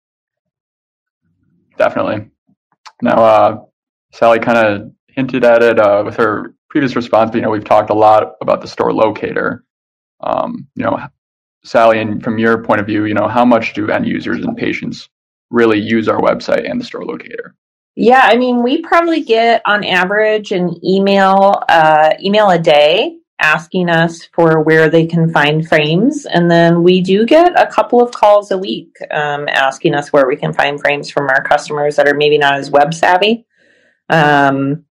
definitely 1.76 2.28
now 3.02 3.22
uh, 3.22 3.64
Sally 4.12 4.38
kind 4.38 4.58
of 4.58 4.92
hinted 5.08 5.44
at 5.44 5.62
it 5.62 5.78
uh, 5.78 6.02
with 6.04 6.16
her 6.16 6.54
previous 6.74 6.96
response, 6.96 7.30
but 7.30 7.36
you 7.36 7.42
know 7.42 7.50
we've 7.50 7.64
talked 7.64 7.90
a 7.90 7.94
lot 7.94 8.34
about 8.40 8.60
the 8.60 8.68
store 8.68 8.92
locator. 8.92 9.64
Um, 10.20 10.66
you 10.74 10.84
know, 10.84 10.98
Sally, 11.64 12.00
and 12.00 12.22
from 12.22 12.38
your 12.38 12.62
point 12.62 12.80
of 12.80 12.86
view, 12.86 13.04
you 13.04 13.14
know, 13.14 13.28
how 13.28 13.44
much 13.44 13.74
do 13.74 13.90
end 13.90 14.06
users 14.06 14.44
and 14.44 14.56
patients 14.56 15.08
really 15.50 15.78
use 15.78 16.08
our 16.08 16.20
website 16.20 16.68
and 16.68 16.80
the 16.80 16.84
store 16.84 17.04
locator? 17.04 17.54
Yeah, 17.96 18.22
I 18.24 18.36
mean, 18.36 18.62
we 18.62 18.82
probably 18.82 19.22
get 19.22 19.62
on 19.66 19.84
average 19.84 20.50
an 20.50 20.84
email 20.84 21.62
uh, 21.68 22.14
email 22.20 22.50
a 22.50 22.58
day 22.58 23.18
asking 23.40 23.88
us 23.88 24.24
for 24.32 24.60
where 24.62 24.88
they 24.88 25.06
can 25.06 25.32
find 25.32 25.68
frames, 25.68 26.26
and 26.26 26.50
then 26.50 26.82
we 26.82 27.00
do 27.00 27.24
get 27.24 27.58
a 27.58 27.70
couple 27.70 28.02
of 28.02 28.10
calls 28.10 28.50
a 28.50 28.58
week 28.58 28.96
um, 29.12 29.48
asking 29.48 29.94
us 29.94 30.12
where 30.12 30.26
we 30.26 30.34
can 30.34 30.52
find 30.52 30.80
frames 30.80 31.08
from 31.08 31.28
our 31.28 31.42
customers 31.44 31.94
that 31.96 32.08
are 32.08 32.14
maybe 32.14 32.38
not 32.38 32.54
as 32.54 32.70
web 32.70 32.92
savvy. 32.92 33.46
Um, 34.08 34.84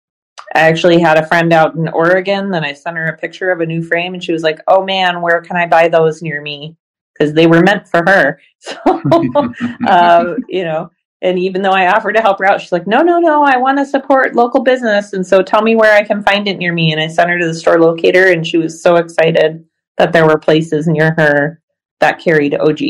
I 0.55 0.61
actually 0.61 1.01
had 1.01 1.19
a 1.19 1.27
friend 1.27 1.53
out 1.53 1.75
in 1.75 1.89
Oregon, 1.89 2.51
then 2.51 2.65
I 2.65 2.73
sent 2.73 2.97
her 2.97 3.07
a 3.07 3.19
picture 3.19 3.51
of 3.51 3.61
a 3.61 3.67
new 3.67 3.83
frame, 3.83 4.15
and 4.15 4.23
she 4.23 4.33
was 4.33 4.45
like, 4.45 4.61
"Oh 4.69 4.85
man, 4.85 5.23
where 5.23 5.41
can 5.41 5.57
I 5.57 5.67
buy 5.67 5.89
those 5.89 6.23
near 6.23 6.41
me?" 6.41 6.77
Because 7.13 7.35
they 7.35 7.49
were 7.49 7.63
meant 7.63 7.89
for 7.89 8.05
her. 8.07 8.41
So, 8.65 8.79
uh, 9.89 10.37
you 10.49 10.63
know 10.63 10.93
and 11.23 11.39
even 11.39 11.63
though 11.63 11.71
I 11.71 11.95
offered 11.95 12.15
to 12.15 12.21
help 12.21 12.41
her 12.41 12.45
out, 12.45 12.61
she's 12.61 12.73
like, 12.73 12.87
no, 12.87 13.01
no, 13.01 13.21
no, 13.21 13.45
I 13.45 13.57
want 13.57 13.79
to 13.79 13.87
support 13.87 14.35
local 14.35 14.63
business. 14.63 15.13
And 15.13 15.25
so 15.25 15.41
tell 15.41 15.63
me 15.63 15.77
where 15.77 15.95
I 15.95 16.03
can 16.03 16.23
find 16.23 16.49
it 16.49 16.59
near 16.59 16.73
me. 16.73 16.91
And 16.91 17.01
I 17.01 17.07
sent 17.07 17.31
her 17.31 17.39
to 17.39 17.47
the 17.47 17.55
store 17.55 17.81
locator, 17.81 18.27
and 18.27 18.45
she 18.45 18.59
was 18.59 18.83
so 18.83 18.97
excited 18.97 19.65
that 19.99 20.13
there 20.13 20.27
were 20.27 20.39
places 20.39 20.89
near 20.89 21.15
her 21.17 21.63
that 22.01 22.19
carried 22.19 22.57
OG. 22.57 22.81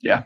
Yeah. 0.00 0.24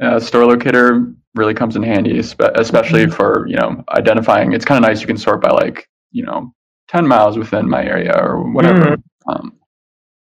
Uh, 0.00 0.20
store 0.20 0.44
locator 0.44 1.10
really 1.34 1.54
comes 1.54 1.74
in 1.74 1.82
handy, 1.82 2.18
especially 2.18 3.06
mm-hmm. 3.06 3.12
for, 3.12 3.46
you 3.48 3.56
know, 3.56 3.82
identifying. 3.88 4.52
It's 4.52 4.66
kind 4.66 4.84
of 4.84 4.88
nice. 4.88 5.00
You 5.00 5.06
can 5.06 5.16
sort 5.16 5.40
by 5.40 5.50
like, 5.50 5.88
you 6.10 6.24
know, 6.24 6.52
10 6.88 7.08
miles 7.08 7.38
within 7.38 7.66
my 7.66 7.82
area 7.82 8.12
or 8.14 8.52
whatever. 8.52 8.96
Mm. 8.96 9.02
Um, 9.26 9.58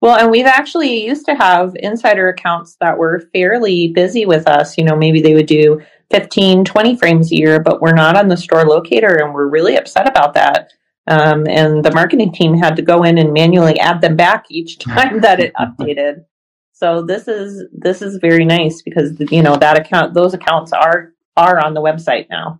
well, 0.02 0.18
and 0.18 0.32
we've 0.32 0.48
actually 0.48 1.06
used 1.06 1.26
to 1.28 1.36
have 1.36 1.76
insider 1.76 2.30
accounts 2.30 2.76
that 2.82 2.98
were 2.98 3.30
fairly 3.34 3.90
busy 3.90 4.26
with 4.26 4.48
us. 4.48 4.78
You 4.78 4.84
know, 4.84 4.96
maybe 4.96 5.22
they 5.22 5.36
would 5.36 5.46
do 5.46 5.80
15, 6.10 6.66
20 6.66 6.98
frames 6.98 7.32
a 7.32 7.36
year, 7.36 7.60
but 7.60 7.82
we're 7.82 7.94
not 7.94 8.18
on 8.18 8.28
the 8.28 8.36
store 8.36 8.66
locator 8.66 9.18
and 9.24 9.34
we're 9.34 9.48
really 9.48 9.78
upset 9.78 10.08
about 10.08 10.34
that. 10.34 10.72
Um, 11.08 11.48
and 11.48 11.84
the 11.84 11.94
marketing 11.94 12.32
team 12.32 12.58
had 12.58 12.76
to 12.76 12.82
go 12.82 13.04
in 13.04 13.18
and 13.18 13.32
manually 13.32 13.80
add 13.80 14.02
them 14.02 14.16
back 14.16 14.46
each 14.50 14.80
time 14.80 15.22
that 15.22 15.40
it 15.40 15.54
updated. 15.54 16.26
So 16.74 17.04
this 17.04 17.28
is 17.28 17.64
this 17.72 18.02
is 18.02 18.18
very 18.18 18.44
nice 18.44 18.82
because 18.82 19.12
you 19.32 19.44
know 19.44 19.56
that 19.56 19.80
account 19.80 20.16
those 20.16 20.34
accounts 20.34 20.74
are 20.74 21.14
are 21.38 21.64
on 21.64 21.76
the 21.76 21.82
website 21.82 22.28
now. 22.28 22.60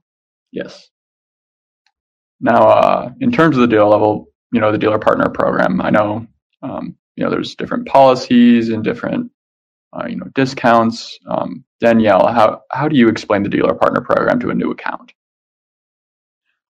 Yes. 0.52 0.90
Now, 2.40 2.68
uh, 2.68 3.12
in 3.20 3.32
terms 3.32 3.58
of 3.58 3.62
the 3.62 3.68
deal 3.68 3.88
level, 3.90 4.28
you 4.52 4.60
know, 4.60 4.72
the 4.72 4.78
dealer 4.78 5.00
partner 5.00 5.30
program, 5.30 5.82
I 5.82 5.90
know 5.90 6.28
um, 6.62 6.96
you 7.16 7.24
know, 7.24 7.30
there's 7.30 7.56
different 7.56 7.88
policies 7.88 8.70
and 8.70 8.84
different, 8.84 9.32
uh, 9.94 10.06
you 10.08 10.16
know, 10.16 10.28
discounts. 10.36 11.18
Um, 11.28 11.64
Danielle, 11.80 12.28
how 12.28 12.62
how 12.72 12.88
do 12.88 12.96
you 12.96 13.08
explain 13.08 13.44
the 13.44 13.50
dealer 13.50 13.74
partner 13.74 14.02
program 14.02 14.40
to 14.40 14.50
a 14.50 14.56
new 14.56 14.72
account? 14.72 15.14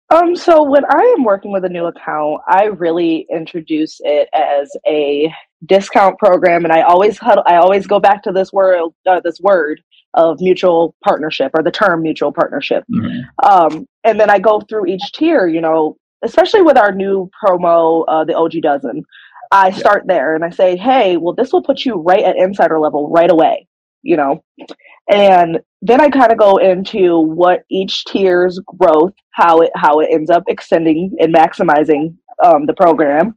Um, 0.10 0.36
so 0.36 0.64
when 0.64 0.84
I 0.86 1.16
am 1.18 1.24
working 1.24 1.54
with 1.54 1.64
a 1.64 1.70
new 1.70 1.86
account, 1.86 2.42
I 2.48 2.66
really 2.66 3.26
introduce 3.32 4.02
it 4.04 4.28
as 4.34 4.76
a 4.86 5.34
discount 5.66 6.18
program, 6.20 6.66
and 6.66 6.74
I 6.74 6.82
always 6.82 7.18
huddle. 7.18 7.44
I 7.48 7.56
always 7.56 7.88
go 7.88 8.00
back 8.00 8.22
to 8.24 8.32
this 8.32 8.52
word 8.52 8.90
uh, 9.08 9.22
this 9.24 9.40
word 9.40 9.82
of 10.14 10.42
mutual 10.42 10.96
partnership 11.04 11.52
or 11.54 11.64
the 11.64 11.72
term 11.72 12.02
mutual 12.02 12.34
partnership. 12.34 12.84
Mm-hmm. 12.92 13.50
Um, 13.50 13.88
and 14.04 14.20
then 14.20 14.30
I 14.30 14.40
go 14.40 14.60
through 14.62 14.88
each 14.88 15.14
tier, 15.14 15.48
you 15.48 15.62
know, 15.62 15.96
especially 16.24 16.62
with 16.62 16.78
our 16.78 16.92
new 16.92 17.30
promo, 17.42 18.04
uh, 18.08 18.26
the 18.26 18.36
OG 18.36 18.62
dozen. 18.62 19.04
I 19.52 19.72
start 19.72 20.04
there 20.08 20.36
and 20.36 20.46
I 20.46 20.50
say, 20.50 20.78
hey, 20.78 21.18
well, 21.18 21.34
this 21.34 21.52
will 21.52 21.64
put 21.64 21.84
you 21.84 21.96
right 21.96 22.24
at 22.24 22.38
insider 22.38 22.80
level 22.80 23.10
right 23.10 23.30
away, 23.30 23.68
you 24.02 24.16
know? 24.16 24.44
And 25.12 25.60
then 25.82 26.00
I 26.00 26.10
kind 26.10 26.32
of 26.32 26.38
go 26.38 26.58
into 26.58 27.20
what 27.20 27.64
each 27.70 28.06
tier's 28.06 28.60
growth, 28.78 29.14
how 29.32 29.60
it 29.62 29.72
how 29.76 30.00
it 30.00 30.10
ends 30.12 30.30
up 30.30 30.44
extending 30.48 31.16
and 31.20 31.34
maximizing 31.34 32.16
um, 32.44 32.66
the 32.66 32.74
program. 32.74 33.36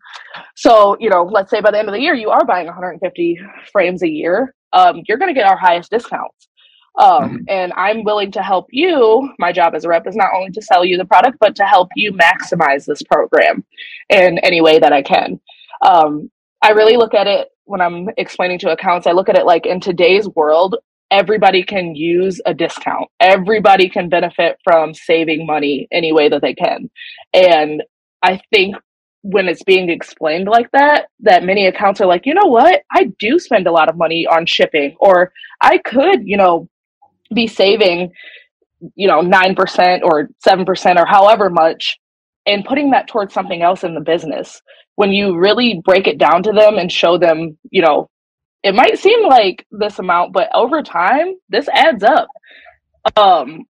So, 0.55 0.97
you 1.01 1.11
know, 1.11 1.25
let's 1.25 1.51
say 1.51 1.61
by 1.61 1.71
the 1.71 1.79
end 1.79 1.89
of 1.89 1.95
the 1.95 2.01
year 2.01 2.15
you 2.15 2.31
are 2.31 2.45
buying 2.45 2.67
150 2.67 3.39
frames 3.73 4.03
a 4.03 4.09
year, 4.09 4.55
um, 4.73 5.03
you're 5.09 5.19
going 5.19 5.35
to 5.35 5.39
get 5.39 5.49
our 5.49 5.57
highest 5.57 5.91
discounts. 5.91 6.49
Um, 6.97 7.09
mm-hmm. 7.09 7.37
And 7.49 7.73
I'm 7.73 8.05
willing 8.05 8.31
to 8.33 8.43
help 8.43 8.67
you. 8.71 9.33
My 9.39 9.53
job 9.53 9.75
as 9.75 9.85
a 9.85 9.89
rep 9.89 10.07
is 10.07 10.15
not 10.15 10.31
only 10.35 10.51
to 10.53 10.63
sell 10.63 10.85
you 10.85 10.97
the 10.97 11.05
product, 11.05 11.39
but 11.41 11.57
to 11.57 11.65
help 11.65 11.89
you 11.97 12.13
maximize 12.13 12.85
this 12.85 13.03
program 13.03 13.65
in 14.11 14.39
any 14.39 14.61
way 14.61 14.79
that 14.79 14.93
I 14.93 15.03
can. 15.03 15.41
Um, 15.85 16.31
I 16.63 16.71
really 16.71 16.97
look 16.97 17.15
at 17.15 17.27
it 17.27 17.49
when 17.65 17.81
I'm 17.81 18.09
explaining 18.17 18.59
to 18.61 18.71
accounts, 18.71 19.07
I 19.07 19.13
look 19.13 19.29
at 19.29 19.37
it 19.39 19.47
like 19.47 19.67
in 19.67 19.81
today's 19.81 20.29
world, 20.29 20.77
everybody 21.11 21.63
can 21.63 21.95
use 21.95 22.41
a 22.47 22.55
discount. 22.55 23.09
Everybody 23.21 23.89
can 23.89 24.09
benefit 24.09 24.59
from 24.65 24.95
saving 24.95 25.47
money 25.47 25.89
any 25.93 26.13
way 26.13 26.29
that 26.29 26.43
they 26.43 26.55
can. 26.55 26.91
And 27.33 27.83
I 28.23 28.41
think 28.53 28.77
when 29.23 29.49
it's 29.49 29.63
being 29.63 29.89
explained 29.89 30.49
like 30.49 30.71
that, 30.73 31.07
that 31.21 31.45
many 31.45 31.67
accounts 31.67 32.01
are 32.01 32.07
like, 32.07 32.27
you 32.27 32.35
know 32.35 32.47
what? 32.47 32.83
I 32.93 33.11
do 33.19 33.39
spend 33.39 33.67
a 33.67 33.73
lot 33.73 33.89
of 33.89 33.97
money 33.97 34.27
on 34.27 34.45
shipping, 34.45 34.97
or 35.01 35.33
I 35.61 35.79
could, 35.79 36.27
you 36.27 36.37
know, 36.37 36.69
be 37.33 37.47
saving, 37.47 38.13
you 38.95 39.09
know, 39.09 39.21
9% 39.23 40.01
or 40.03 40.29
7% 40.47 40.97
or 40.99 41.07
however 41.07 41.49
much 41.49 41.99
and 42.47 42.65
putting 42.65 42.91
that 42.91 43.09
towards 43.09 43.33
something 43.33 43.63
else 43.63 43.85
in 43.85 43.95
the 43.95 44.01
business 44.01 44.61
when 44.97 45.11
you 45.11 45.37
really 45.37 45.81
break 45.85 46.07
it 46.07 46.19
down 46.19 46.43
to 46.45 46.53
them 46.53 46.79
and 46.79 46.91
show 46.91 47.19
them, 47.19 47.59
you 47.71 47.83
know, 47.83 48.09
it 48.63 48.75
might 48.75 48.99
seem 48.99 49.27
like 49.27 49.67
this 49.71 49.99
amount, 49.99 50.33
but 50.33 50.49
over 50.55 50.83
time, 50.83 51.35
this 51.49 51.69
adds 51.69 52.03
up. 52.03 52.29
Um, 53.17 53.65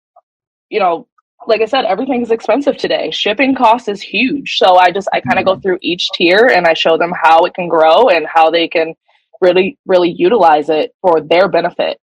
you 0.70 0.80
know, 0.80 1.08
like 1.48 1.62
I 1.62 1.66
said, 1.66 1.86
everything's 1.86 2.32
expensive 2.32 2.78
today. 2.78 3.10
Shipping 3.12 3.56
cost 3.56 3.88
is 3.88 4.01
huge. 4.01 4.58
So 4.58 4.78
I 4.78 4.92
just 4.92 5.08
I 5.13 5.22
kind 5.22 5.40
of 5.40 5.46
go 5.46 5.58
through 5.60 5.80
each 5.82 6.10
tier 6.13 6.50
and 6.54 6.68
I 6.68 6.74
show 6.74 6.98
them 6.98 7.13
how 7.20 7.46
it 7.46 7.54
can 7.54 7.68
grow 7.68 8.10
and 8.10 8.28
how 8.28 8.50
they 8.50 8.68
can 8.68 8.94
really 9.40 9.78
really 9.86 10.12
utilize 10.12 10.70
it 10.70 10.94
for 11.01 11.22
their 11.22 11.48
benefit. 11.48 12.00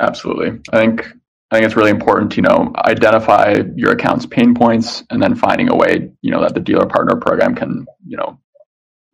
Absolutely. 0.00 0.60
I 0.72 0.80
think 0.80 1.08
I 1.50 1.56
think 1.56 1.66
it's 1.66 1.76
really 1.76 1.90
important 1.90 2.32
to, 2.32 2.36
you 2.36 2.42
know, 2.42 2.72
identify 2.76 3.62
your 3.74 3.92
account's 3.92 4.26
pain 4.26 4.54
points 4.54 5.02
and 5.10 5.22
then 5.22 5.34
finding 5.34 5.70
a 5.70 5.74
way, 5.74 6.10
you 6.20 6.30
know, 6.30 6.42
that 6.42 6.52
the 6.52 6.60
dealer 6.60 6.86
partner 6.86 7.16
program 7.16 7.54
can, 7.54 7.86
you 8.06 8.18
know, 8.18 8.38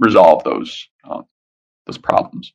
resolve 0.00 0.42
those 0.42 0.88
uh, 1.08 1.22
those 1.86 1.98
problems. 1.98 2.52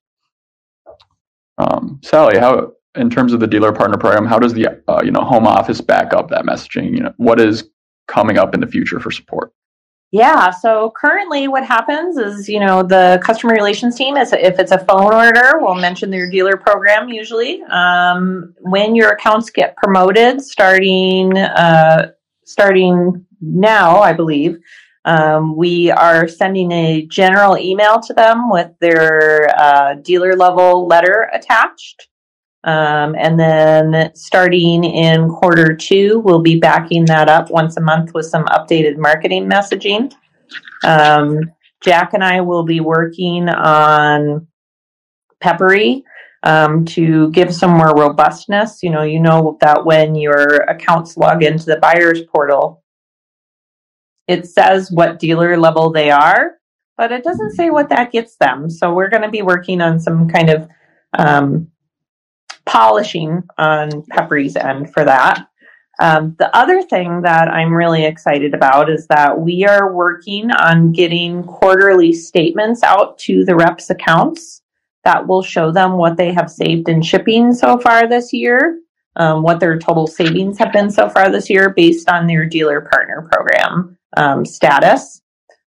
Um, 1.57 1.99
Sally, 2.03 2.37
how 2.37 2.73
in 2.95 3.09
terms 3.09 3.33
of 3.33 3.39
the 3.39 3.47
dealer 3.47 3.71
partner 3.71 3.97
program, 3.97 4.25
how 4.25 4.39
does 4.39 4.53
the 4.53 4.67
uh, 4.87 5.01
you 5.03 5.11
know 5.11 5.21
home 5.21 5.47
office 5.47 5.81
back 5.81 6.13
up 6.13 6.29
that 6.29 6.45
messaging? 6.45 6.91
You 6.91 7.03
know, 7.03 7.13
what 7.17 7.39
is 7.39 7.69
coming 8.07 8.37
up 8.37 8.53
in 8.53 8.59
the 8.59 8.67
future 8.67 8.99
for 8.99 9.11
support? 9.11 9.53
Yeah. 10.11 10.49
So 10.49 10.91
currently, 10.95 11.47
what 11.47 11.63
happens 11.63 12.17
is, 12.17 12.49
you 12.49 12.59
know, 12.59 12.81
the 12.81 13.21
customer 13.23 13.53
relations 13.53 13.95
team 13.95 14.17
is 14.17 14.33
if 14.33 14.57
it's 14.57 14.71
a 14.71 14.79
phone 14.79 15.13
order, 15.13 15.59
we'll 15.59 15.75
mention 15.75 16.11
your 16.11 16.29
dealer 16.31 16.57
program 16.57 17.09
usually. 17.09 17.61
Um, 17.63 18.55
when 18.61 18.95
your 18.95 19.09
accounts 19.09 19.51
get 19.51 19.75
promoted, 19.77 20.41
starting 20.41 21.37
uh, 21.37 22.11
starting 22.43 23.23
now, 23.39 23.99
I 23.99 24.13
believe, 24.13 24.57
um, 25.05 25.55
we 25.55 25.91
are 25.91 26.27
sending 26.27 26.71
a 26.71 27.05
general 27.05 27.57
email 27.57 27.99
to 28.01 28.13
them 28.13 28.49
with 28.49 28.71
their 28.79 29.49
uh, 29.57 29.93
dealer 29.93 30.35
level 30.35 30.87
letter 30.87 31.29
attached. 31.31 32.07
Um, 32.63 33.15
and 33.15 33.39
then 33.39 34.11
starting 34.15 34.83
in 34.83 35.29
quarter 35.29 35.75
two, 35.75 36.19
we'll 36.19 36.41
be 36.41 36.59
backing 36.59 37.05
that 37.05 37.29
up 37.29 37.49
once 37.49 37.77
a 37.77 37.81
month 37.81 38.13
with 38.13 38.25
some 38.25 38.45
updated 38.45 38.97
marketing 38.97 39.49
messaging. 39.49 40.13
Um, 40.83 41.39
Jack 41.81 42.13
and 42.13 42.23
I 42.23 42.41
will 42.41 42.63
be 42.63 42.81
working 42.81 43.47
on 43.47 44.47
Pepperi 45.41 46.03
um, 46.43 46.83
to 46.85 47.31
give 47.31 47.53
some 47.53 47.71
more 47.71 47.93
robustness. 47.95 48.83
You 48.83 48.89
know, 48.89 49.03
you 49.03 49.19
know 49.19 49.57
that 49.61 49.85
when 49.85 50.15
your 50.15 50.57
accounts 50.63 51.15
log 51.15 51.43
into 51.43 51.65
the 51.65 51.77
buyer's 51.77 52.23
portal, 52.23 52.83
it 54.27 54.47
says 54.47 54.91
what 54.91 55.19
dealer 55.19 55.57
level 55.57 55.91
they 55.91 56.11
are, 56.11 56.57
but 56.97 57.11
it 57.11 57.23
doesn't 57.23 57.55
say 57.55 57.69
what 57.69 57.89
that 57.89 58.11
gets 58.11 58.35
them. 58.35 58.69
So 58.69 58.93
we're 58.93 59.09
going 59.09 59.23
to 59.23 59.29
be 59.29 59.41
working 59.41 59.81
on 59.81 59.99
some 59.99 60.27
kind 60.27 60.49
of 60.49 60.67
um, 61.17 61.69
polishing 62.69 63.43
on 63.57 63.89
Pepperi's 64.13 64.55
end 64.55 64.93
for 64.93 65.03
that. 65.03 65.47
Um, 66.01 66.35
the 66.39 66.55
other 66.55 66.81
thing 66.83 67.23
that 67.23 67.47
I'm 67.49 67.73
really 67.73 68.05
excited 68.05 68.53
about 68.53 68.89
is 68.89 69.07
that 69.07 69.37
we 69.37 69.65
are 69.65 69.93
working 69.93 70.51
on 70.51 70.93
getting 70.93 71.43
quarterly 71.43 72.13
statements 72.13 72.83
out 72.83 73.17
to 73.25 73.43
the 73.43 73.55
reps' 73.55 73.89
accounts 73.89 74.61
that 75.03 75.27
will 75.27 75.43
show 75.43 75.71
them 75.71 75.97
what 75.97 76.15
they 76.15 76.31
have 76.31 76.49
saved 76.49 76.87
in 76.87 77.01
shipping 77.01 77.53
so 77.53 77.77
far 77.79 78.07
this 78.07 78.31
year. 78.31 78.79
um, 79.15 79.43
what 79.43 79.59
their 79.59 79.77
total 79.77 80.07
savings 80.07 80.57
have 80.57 80.71
been 80.71 80.89
so 80.89 81.09
far 81.09 81.29
this 81.29 81.49
year 81.49 81.69
based 81.69 82.09
on 82.09 82.25
their 82.25 82.45
dealer 82.45 82.81
partner 82.81 83.27
program 83.31 83.97
um, 84.17 84.45
status. 84.45 85.21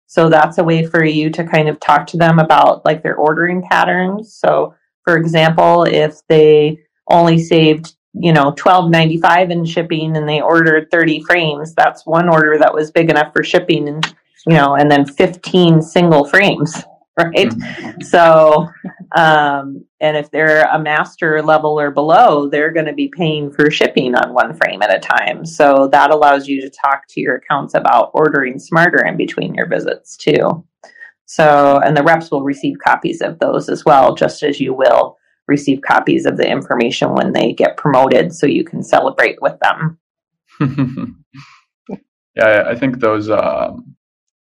So 0.06 0.28
that's 0.28 0.58
a 0.58 0.64
way 0.64 0.86
for 0.86 1.04
you 1.04 1.30
to 1.30 1.44
kind 1.44 1.68
of 1.68 1.78
talk 1.80 2.06
to 2.08 2.16
them 2.16 2.38
about 2.38 2.84
like 2.84 3.02
their 3.02 3.16
ordering 3.16 3.62
patterns. 3.62 4.34
So, 4.34 4.74
for 5.04 5.16
example, 5.16 5.84
if 5.84 6.26
they 6.28 6.80
only 7.12 7.38
saved 7.38 7.94
you 8.14 8.32
know 8.32 8.52
twelve 8.56 8.90
ninety 8.90 9.18
five 9.18 9.50
in 9.50 9.64
shipping 9.64 10.16
and 10.16 10.28
they 10.28 10.40
ordered 10.40 10.90
thirty 10.90 11.22
frames, 11.22 11.74
that's 11.74 12.06
one 12.06 12.28
order 12.28 12.58
that 12.58 12.74
was 12.74 12.90
big 12.90 13.10
enough 13.10 13.32
for 13.32 13.44
shipping, 13.44 13.88
and 13.88 14.14
you 14.46 14.54
know, 14.54 14.74
and 14.74 14.90
then 14.90 15.06
fifteen 15.06 15.80
single 15.80 16.24
frames 16.24 16.82
right? 17.18 17.50
Mm-hmm. 17.50 18.00
So, 18.00 18.68
um, 19.14 19.84
and 20.00 20.16
if 20.16 20.30
they're 20.30 20.62
a 20.62 20.78
master 20.78 21.42
level 21.42 21.78
or 21.78 21.90
below, 21.90 22.48
they're 22.48 22.72
going 22.72 22.86
to 22.86 22.94
be 22.94 23.12
paying 23.14 23.52
for 23.52 23.70
shipping 23.70 24.14
on 24.14 24.32
one 24.32 24.54
frame 24.54 24.80
at 24.80 24.94
a 24.94 24.98
time. 24.98 25.44
So 25.44 25.88
that 25.92 26.10
allows 26.10 26.48
you 26.48 26.62
to 26.62 26.70
talk 26.70 27.02
to 27.10 27.20
your 27.20 27.36
accounts 27.36 27.74
about 27.74 28.12
ordering 28.14 28.58
smarter 28.58 29.04
in 29.04 29.18
between 29.18 29.54
your 29.54 29.68
visits 29.68 30.16
too. 30.16 30.66
So, 31.26 31.80
and 31.84 31.94
the 31.94 32.02
reps 32.02 32.30
will 32.30 32.42
receive 32.42 32.76
copies 32.82 33.20
of 33.20 33.38
those 33.38 33.68
as 33.68 33.84
well, 33.84 34.14
just 34.14 34.42
as 34.42 34.58
you 34.58 34.72
will 34.72 35.18
receive 35.48 35.80
copies 35.82 36.26
of 36.26 36.36
the 36.36 36.48
information 36.48 37.14
when 37.14 37.32
they 37.32 37.52
get 37.52 37.76
promoted 37.76 38.34
so 38.34 38.46
you 38.46 38.64
can 38.64 38.82
celebrate 38.82 39.40
with 39.42 39.58
them. 39.60 39.98
yeah, 42.36 42.64
I 42.66 42.74
think 42.74 43.00
those 43.00 43.30
um, 43.30 43.96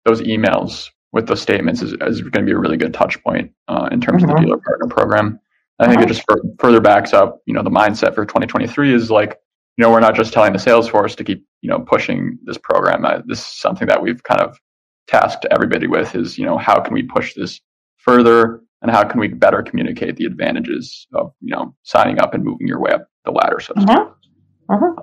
those 0.06 0.22
emails 0.22 0.90
with 1.12 1.28
those 1.28 1.42
statements 1.42 1.82
is, 1.82 1.94
is 1.94 2.22
going 2.22 2.32
to 2.32 2.44
be 2.44 2.52
a 2.52 2.58
really 2.58 2.78
good 2.78 2.94
touch 2.94 3.22
point 3.24 3.52
uh, 3.68 3.90
in 3.92 4.00
terms 4.00 4.24
mm-hmm. 4.24 4.32
of 4.32 4.36
the 4.36 4.42
mm-hmm. 4.42 4.46
dealer 4.46 4.58
partner 4.58 4.88
program. 4.88 5.40
I 5.80 5.88
think 5.88 6.02
it 6.02 6.10
just 6.10 6.26
further 6.60 6.82
backs 6.82 7.14
up, 7.14 7.42
you 7.46 7.54
know, 7.54 7.64
the 7.64 7.70
mindset 7.70 8.14
for 8.14 8.26
2023 8.26 8.94
is 8.94 9.10
like, 9.10 9.40
you 9.78 9.84
know, 9.84 9.90
we're 9.90 10.02
not 10.02 10.14
just 10.14 10.34
telling 10.34 10.52
the 10.52 10.60
sales 10.60 10.90
force 10.90 11.16
to 11.16 11.24
keep, 11.24 11.46
you 11.62 11.70
know, 11.70 11.80
pushing 11.80 12.38
this 12.44 12.58
program. 12.58 13.06
Uh, 13.06 13.22
this 13.26 13.40
is 13.40 13.62
something 13.62 13.88
that 13.88 14.02
we've 14.02 14.22
kind 14.24 14.42
of 14.42 14.60
tasked 15.08 15.46
everybody 15.52 15.88
with 15.88 16.16
is, 16.16 16.38
you 16.38 16.46
know, 16.46 16.58
how 16.58 16.82
can 16.82 16.94
we 16.94 17.04
push 17.04 17.34
this 17.34 17.62
further 17.96 18.62
and 18.82 18.92
how 18.92 19.04
can 19.04 19.20
we 19.20 19.28
better 19.28 19.62
communicate 19.62 20.16
the 20.16 20.26
advantages 20.26 21.08
of, 21.14 21.34
you 21.42 21.54
know, 21.54 21.76
signing 21.84 22.20
up 22.20 22.34
and 22.34 22.44
moving 22.44 22.68
your 22.68 22.80
way 22.80 22.92
up 22.92 23.08
the 23.26 23.32
ladder, 23.32 23.60
so 23.60 23.74
to. 23.74 23.80
Mm-hmm. 23.82 24.74
Mm-hmm. 24.74 25.02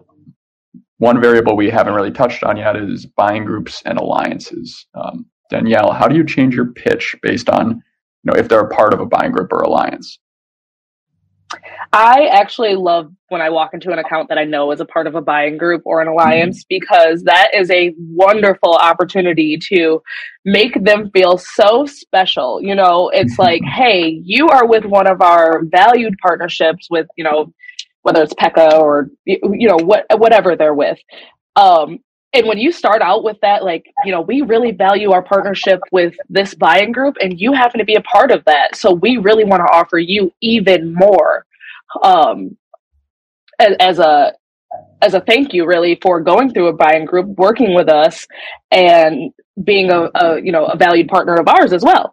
One 0.98 1.20
variable 1.20 1.56
we 1.56 1.68
haven't 1.68 1.94
really 1.94 2.10
touched 2.10 2.42
on 2.42 2.56
yet 2.56 2.76
is 2.76 3.04
buying 3.04 3.44
groups 3.44 3.82
and 3.84 3.98
alliances. 3.98 4.86
Um, 4.94 5.26
Danielle, 5.50 5.92
how 5.92 6.08
do 6.08 6.16
you 6.16 6.24
change 6.24 6.54
your 6.54 6.72
pitch 6.72 7.14
based 7.22 7.50
on, 7.50 7.70
you 7.70 7.82
know, 8.24 8.34
if 8.34 8.48
they're 8.48 8.60
a 8.60 8.74
part 8.74 8.94
of 8.94 9.00
a 9.00 9.06
buying 9.06 9.32
group 9.32 9.52
or 9.52 9.60
alliance? 9.60 10.18
I 11.92 12.26
actually 12.26 12.74
love 12.74 13.12
when 13.28 13.40
I 13.40 13.50
walk 13.50 13.72
into 13.72 13.92
an 13.92 13.98
account 13.98 14.28
that 14.28 14.38
I 14.38 14.44
know 14.44 14.72
is 14.72 14.80
a 14.80 14.84
part 14.84 15.06
of 15.06 15.14
a 15.14 15.20
buying 15.20 15.56
group 15.56 15.82
or 15.84 16.00
an 16.00 16.08
alliance 16.08 16.60
mm-hmm. 16.60 16.78
because 16.78 17.22
that 17.24 17.50
is 17.54 17.70
a 17.70 17.94
wonderful 17.98 18.74
opportunity 18.74 19.58
to 19.68 20.02
make 20.44 20.82
them 20.84 21.10
feel 21.10 21.38
so 21.38 21.86
special. 21.86 22.60
You 22.60 22.74
know, 22.74 23.10
it's 23.10 23.34
mm-hmm. 23.34 23.42
like, 23.42 23.62
hey, 23.62 24.20
you 24.24 24.48
are 24.48 24.66
with 24.66 24.84
one 24.84 25.06
of 25.06 25.22
our 25.22 25.62
valued 25.64 26.14
partnerships 26.20 26.88
with, 26.90 27.06
you 27.16 27.24
know, 27.24 27.52
whether 28.02 28.22
it's 28.22 28.34
PECAA 28.34 28.72
or 28.78 29.10
you 29.24 29.66
know 29.66 29.78
what 29.84 30.06
whatever 30.16 30.54
they're 30.54 30.72
with. 30.72 30.98
Um, 31.56 31.98
and 32.32 32.46
when 32.46 32.58
you 32.58 32.72
start 32.72 33.02
out 33.02 33.24
with 33.24 33.38
that 33.42 33.64
like 33.64 33.84
you 34.04 34.12
know 34.12 34.20
we 34.20 34.42
really 34.42 34.72
value 34.72 35.12
our 35.12 35.22
partnership 35.22 35.80
with 35.92 36.14
this 36.28 36.54
buying 36.54 36.92
group 36.92 37.16
and 37.20 37.40
you 37.40 37.52
happen 37.52 37.78
to 37.78 37.84
be 37.84 37.94
a 37.94 38.02
part 38.02 38.30
of 38.30 38.44
that. 38.44 38.76
So 38.76 38.92
we 38.92 39.16
really 39.16 39.44
want 39.44 39.60
to 39.60 39.72
offer 39.72 39.98
you 39.98 40.32
even 40.40 40.92
more 40.94 41.46
um 42.02 42.56
as, 43.58 43.76
as 43.80 43.98
a 43.98 44.32
as 45.00 45.14
a 45.14 45.20
thank 45.20 45.54
you 45.54 45.66
really 45.66 45.98
for 46.02 46.20
going 46.20 46.52
through 46.52 46.68
a 46.68 46.72
buying 46.72 47.04
group 47.04 47.26
working 47.38 47.74
with 47.74 47.88
us 47.88 48.26
and 48.70 49.32
being 49.64 49.90
a, 49.90 50.10
a 50.14 50.40
you 50.42 50.52
know 50.52 50.66
a 50.66 50.76
valued 50.76 51.08
partner 51.08 51.34
of 51.34 51.48
ours 51.48 51.72
as 51.72 51.82
well. 51.82 52.12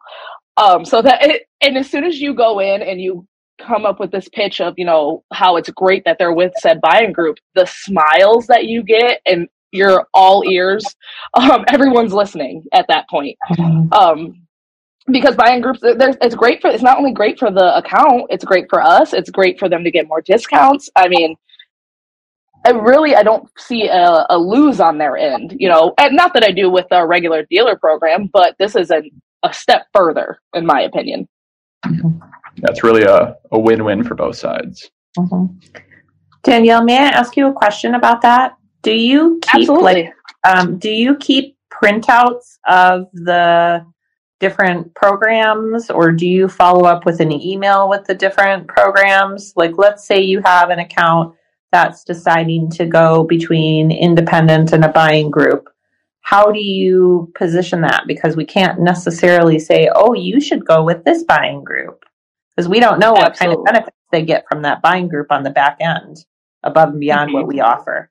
Um 0.58 0.86
so 0.86 1.02
that 1.02 1.24
it, 1.24 1.44
and 1.62 1.78
as 1.78 1.90
soon 1.90 2.04
as 2.04 2.20
you 2.20 2.34
go 2.34 2.60
in 2.60 2.82
and 2.82 3.02
you 3.02 3.28
come 3.60 3.86
up 3.86 4.00
with 4.00 4.12
this 4.12 4.30
pitch 4.30 4.62
of 4.62 4.74
you 4.78 4.86
know 4.86 5.24
how 5.34 5.58
it's 5.58 5.70
great 5.72 6.04
that 6.06 6.18
they're 6.18 6.34
with 6.34 6.54
said 6.60 6.80
buying 6.82 7.12
group 7.12 7.38
the 7.56 7.66
smiles 7.66 8.48
that 8.48 8.66
you 8.66 8.84
get 8.84 9.22
and 9.26 9.48
you're 9.74 10.08
all 10.14 10.44
ears. 10.48 10.86
Um, 11.34 11.66
everyone's 11.68 12.14
listening 12.14 12.64
at 12.74 12.86
that 12.88 13.10
point. 13.10 13.38
Mm-hmm. 13.52 13.92
Um, 13.94 14.40
because 15.12 15.36
buying 15.36 15.62
groups, 15.62 15.80
it's 15.84 16.36
great 16.36 16.62
for. 16.62 16.70
It's 16.70 16.84
not 16.84 16.98
only 16.98 17.12
great 17.12 17.38
for 17.38 17.52
the 17.52 17.76
account. 17.78 18.28
It's 18.30 18.46
great 18.46 18.68
for 18.70 18.82
us. 18.82 19.12
It's 19.12 19.30
great 19.30 19.60
for 19.60 19.68
them 19.68 19.84
to 19.84 19.92
get 19.92 20.08
more 20.08 20.22
discounts. 20.22 20.90
I 20.96 21.10
mean, 21.10 21.36
I 22.66 22.70
really 22.70 23.14
I 23.16 23.24
don't 23.24 23.50
see 23.58 23.88
a, 23.88 24.26
a 24.30 24.38
lose 24.38 24.80
on 24.80 24.98
their 24.98 25.18
end. 25.18 25.58
You 25.60 25.68
know, 25.68 25.94
and 25.98 26.16
not 26.16 26.34
that 26.36 26.44
I 26.44 26.52
do 26.52 26.70
with 26.70 26.86
a 26.92 27.06
regular 27.06 27.46
dealer 27.50 27.76
program, 27.76 28.30
but 28.32 28.56
this 28.60 28.76
is 28.76 28.92
a 28.92 29.02
a 29.44 29.54
step 29.54 29.88
further, 29.94 30.40
in 30.54 30.66
my 30.66 30.82
opinion. 30.82 31.28
That's 32.58 32.84
really 32.84 33.04
a, 33.04 33.36
a 33.52 33.60
win 33.60 33.84
win 33.84 34.04
for 34.04 34.16
both 34.16 34.38
sides. 34.38 34.90
Mm-hmm. 35.18 35.58
Danielle, 36.44 36.84
may 36.84 36.98
I 36.98 37.08
ask 37.08 37.36
you 37.36 37.48
a 37.48 37.54
question 37.54 37.96
about 37.96 38.22
that? 38.22 38.56
Do 38.84 38.94
you 38.94 39.40
keep 39.42 39.70
Absolutely. 39.70 40.04
like 40.04 40.14
um, 40.44 40.78
do 40.78 40.90
you 40.90 41.16
keep 41.16 41.58
printouts 41.72 42.58
of 42.68 43.08
the 43.14 43.86
different 44.40 44.94
programs 44.94 45.90
or 45.90 46.12
do 46.12 46.28
you 46.28 46.50
follow 46.50 46.84
up 46.84 47.06
with 47.06 47.22
an 47.22 47.32
email 47.32 47.90
with 47.90 48.06
the 48.06 48.14
different 48.14 48.68
programs? 48.68 49.54
Like 49.56 49.78
let's 49.78 50.06
say 50.06 50.22
you 50.22 50.42
have 50.42 50.70
an 50.70 50.80
account 50.80 51.36
that's 51.72 52.04
deciding 52.04 52.70
to 52.72 52.86
go 52.86 53.24
between 53.24 53.90
independent 53.90 54.74
and 54.74 54.84
a 54.84 54.90
buying 54.90 55.32
group. 55.32 55.70
How 56.22 56.52
do 56.52 56.60
you 56.60 57.32
position 57.36 57.82
that? 57.82 58.04
Because 58.06 58.36
we 58.36 58.46
can't 58.46 58.80
necessarily 58.80 59.60
say, 59.60 59.90
oh, 59.94 60.14
you 60.14 60.40
should 60.40 60.66
go 60.66 60.84
with 60.84 61.04
this 61.04 61.24
buying 61.24 61.64
group. 61.64 62.06
Because 62.56 62.70
we 62.70 62.80
don't 62.80 63.00
know 63.00 63.14
what 63.14 63.36
kind 63.36 63.52
of 63.52 63.66
benefits 63.66 63.98
they 64.12 64.24
get 64.24 64.46
from 64.48 64.62
that 64.62 64.82
buying 64.82 65.08
group 65.08 65.32
on 65.32 65.44
the 65.44 65.50
back 65.50 65.78
end 65.80 66.26
above 66.64 66.90
and 66.90 67.00
beyond 67.00 67.30
mm-hmm. 67.30 67.40
what 67.40 67.48
we 67.48 67.60
offer. 67.60 68.10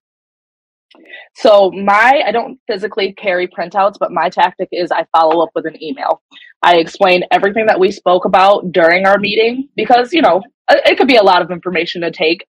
So 1.35 1.71
my 1.71 2.23
I 2.27 2.33
don't 2.33 2.59
physically 2.67 3.13
carry 3.13 3.49
printouts, 3.49 3.97
but 3.99 4.13
my 4.13 4.29
tactic 4.29 4.69
is 4.73 4.91
I 4.91 5.07
follow 5.17 5.43
up 5.43 5.51
with 5.55 5.67
an 5.67 5.83
email. 5.83 6.23
I 6.63 6.77
explain 6.77 7.25
everything 7.31 7.67
that 7.67 7.81
we 7.81 7.91
spoke 7.91 8.25
about 8.25 8.73
during 8.73 9.07
our 9.07 9.19
meeting 9.19 9.69
because, 9.77 10.13
you 10.13 10.23
know, 10.23 10.43
it 10.71 10.97
could 10.97 11.09
be 11.09 11.17
a 11.17 11.23
lot 11.23 11.43
of 11.43 11.51
information 11.51 12.03
to 12.03 12.11
take. 12.11 12.47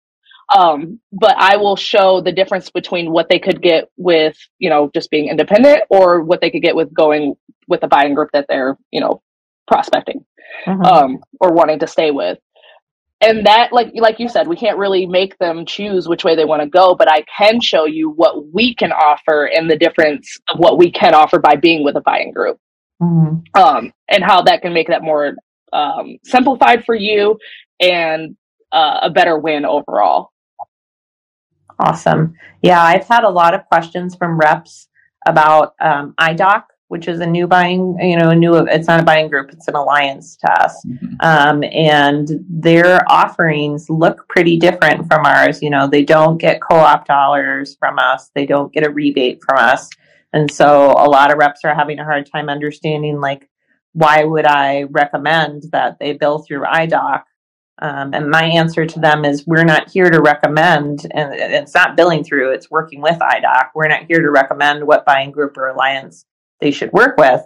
Um, 0.54 1.00
but 1.12 1.34
I 1.38 1.56
will 1.56 1.74
show 1.74 2.20
the 2.20 2.30
difference 2.30 2.70
between 2.70 3.10
what 3.10 3.28
they 3.28 3.40
could 3.40 3.60
get 3.60 3.90
with, 3.96 4.36
you 4.58 4.70
know, 4.70 4.90
just 4.94 5.10
being 5.10 5.28
independent 5.28 5.82
or 5.90 6.22
what 6.22 6.40
they 6.40 6.50
could 6.50 6.62
get 6.62 6.76
with 6.76 6.94
going 6.94 7.34
with 7.66 7.80
the 7.80 7.88
buying 7.88 8.14
group 8.14 8.30
that 8.32 8.46
they're, 8.48 8.76
you 8.92 9.00
know, 9.00 9.22
prospecting 9.66 10.24
mm-hmm. 10.66 10.82
um, 10.82 11.18
or 11.40 11.52
wanting 11.52 11.80
to 11.80 11.86
stay 11.86 12.12
with 12.12 12.38
and 13.20 13.46
that 13.46 13.72
like 13.72 13.90
like 13.94 14.18
you 14.18 14.28
said 14.28 14.46
we 14.46 14.56
can't 14.56 14.78
really 14.78 15.06
make 15.06 15.36
them 15.38 15.64
choose 15.64 16.08
which 16.08 16.24
way 16.24 16.36
they 16.36 16.44
want 16.44 16.62
to 16.62 16.68
go 16.68 16.94
but 16.94 17.10
i 17.10 17.24
can 17.36 17.60
show 17.60 17.84
you 17.84 18.10
what 18.10 18.52
we 18.52 18.74
can 18.74 18.92
offer 18.92 19.46
and 19.46 19.70
the 19.70 19.76
difference 19.76 20.38
of 20.52 20.58
what 20.58 20.78
we 20.78 20.90
can 20.90 21.14
offer 21.14 21.38
by 21.38 21.56
being 21.56 21.84
with 21.84 21.96
a 21.96 22.00
buying 22.00 22.32
group. 22.32 22.58
Mm-hmm. 23.02 23.60
um, 23.60 23.92
and 24.08 24.24
how 24.24 24.40
that 24.40 24.62
can 24.62 24.72
make 24.72 24.88
that 24.88 25.02
more 25.02 25.34
um, 25.74 26.16
simplified 26.24 26.86
for 26.86 26.94
you 26.94 27.38
and 27.78 28.34
uh, 28.72 29.00
a 29.02 29.10
better 29.10 29.38
win 29.38 29.66
overall. 29.66 30.30
Awesome. 31.78 32.32
Yeah 32.62 32.82
i've 32.82 33.06
had 33.06 33.24
a 33.24 33.28
lot 33.28 33.52
of 33.52 33.66
questions 33.66 34.14
from 34.14 34.38
reps 34.38 34.88
about 35.26 35.74
um, 35.80 36.14
idoc 36.18 36.64
which 36.88 37.08
is 37.08 37.20
a 37.20 37.26
new 37.26 37.46
buying, 37.46 37.96
you 38.00 38.16
know, 38.16 38.30
a 38.30 38.34
new, 38.34 38.54
it's 38.54 38.86
not 38.86 39.00
a 39.00 39.04
buying 39.04 39.28
group, 39.28 39.50
it's 39.50 39.66
an 39.66 39.74
alliance 39.74 40.36
to 40.36 40.62
us. 40.62 40.84
Mm-hmm. 40.86 41.14
Um, 41.20 41.64
and 41.64 42.28
their 42.48 43.00
offerings 43.10 43.90
look 43.90 44.28
pretty 44.28 44.56
different 44.56 45.08
from 45.08 45.26
ours. 45.26 45.62
You 45.62 45.70
know, 45.70 45.88
they 45.88 46.04
don't 46.04 46.38
get 46.38 46.62
co 46.62 46.76
op 46.76 47.06
dollars 47.06 47.76
from 47.78 47.98
us, 47.98 48.30
they 48.34 48.46
don't 48.46 48.72
get 48.72 48.86
a 48.86 48.90
rebate 48.90 49.40
from 49.42 49.58
us. 49.58 49.88
And 50.32 50.50
so 50.50 50.92
a 50.92 51.08
lot 51.08 51.32
of 51.32 51.38
reps 51.38 51.64
are 51.64 51.74
having 51.74 51.98
a 51.98 52.04
hard 52.04 52.30
time 52.30 52.48
understanding, 52.48 53.20
like, 53.20 53.48
why 53.92 54.22
would 54.22 54.46
I 54.46 54.82
recommend 54.90 55.64
that 55.72 55.98
they 55.98 56.12
bill 56.12 56.40
through 56.40 56.64
iDoc? 56.64 57.22
Um, 57.80 58.14
and 58.14 58.30
my 58.30 58.44
answer 58.44 58.86
to 58.86 59.00
them 59.00 59.24
is 59.24 59.46
we're 59.46 59.64
not 59.64 59.90
here 59.90 60.10
to 60.10 60.20
recommend, 60.20 61.06
and 61.12 61.34
it's 61.34 61.74
not 61.74 61.96
billing 61.96 62.22
through, 62.22 62.52
it's 62.52 62.70
working 62.70 63.00
with 63.00 63.18
iDoc. 63.18 63.70
We're 63.74 63.88
not 63.88 64.04
here 64.08 64.22
to 64.22 64.30
recommend 64.30 64.86
what 64.86 65.04
buying 65.04 65.30
group 65.30 65.56
or 65.56 65.68
alliance 65.68 66.24
they 66.60 66.70
should 66.70 66.92
work 66.92 67.16
with. 67.16 67.42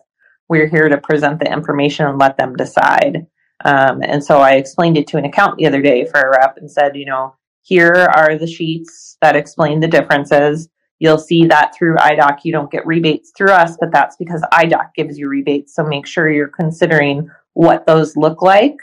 We're 0.49 0.69
here 0.69 0.89
to 0.89 0.99
present 0.99 1.39
the 1.39 1.51
information 1.51 2.07
and 2.07 2.19
let 2.19 2.37
them 2.37 2.57
decide. 2.57 3.27
Um, 3.65 4.03
and 4.03 4.25
so 4.25 4.39
I 4.41 4.53
explained 4.53 4.97
it 4.97 5.07
to 5.09 5.19
an 5.19 5.25
account 5.25 5.59
the 5.59 5.67
other 5.67 5.83
day 5.83 6.07
for 6.07 6.21
a 6.21 6.31
rep 6.31 6.57
and 6.57 6.71
said, 6.71 6.97
you 6.97 7.07
know, 7.07 7.35
here 7.63 8.11
are 8.17 8.37
the 8.37 8.47
sheets 8.47 9.17
that 9.21 9.37
explain 9.37 9.81
the 9.81 9.89
differences. 9.89 10.69
You'll 10.99 11.19
see 11.19 11.47
that 11.47 11.75
through 11.75 11.97
iDoc, 11.97 12.41
you 12.45 12.53
don't 12.53 12.71
get 12.71 12.87
rebates 12.87 13.33
through 13.37 13.53
us, 13.53 13.77
but 13.79 13.93
that's 13.93 14.17
because 14.17 14.43
iDoc 14.53 14.95
gives 14.95 15.19
you 15.19 15.29
rebates. 15.29 15.75
So 15.75 15.85
make 15.85 16.07
sure 16.07 16.31
you're 16.31 16.49
considering 16.49 17.29
what 17.55 17.87
those 17.87 18.17
look 18.17 18.43
like 18.43 18.77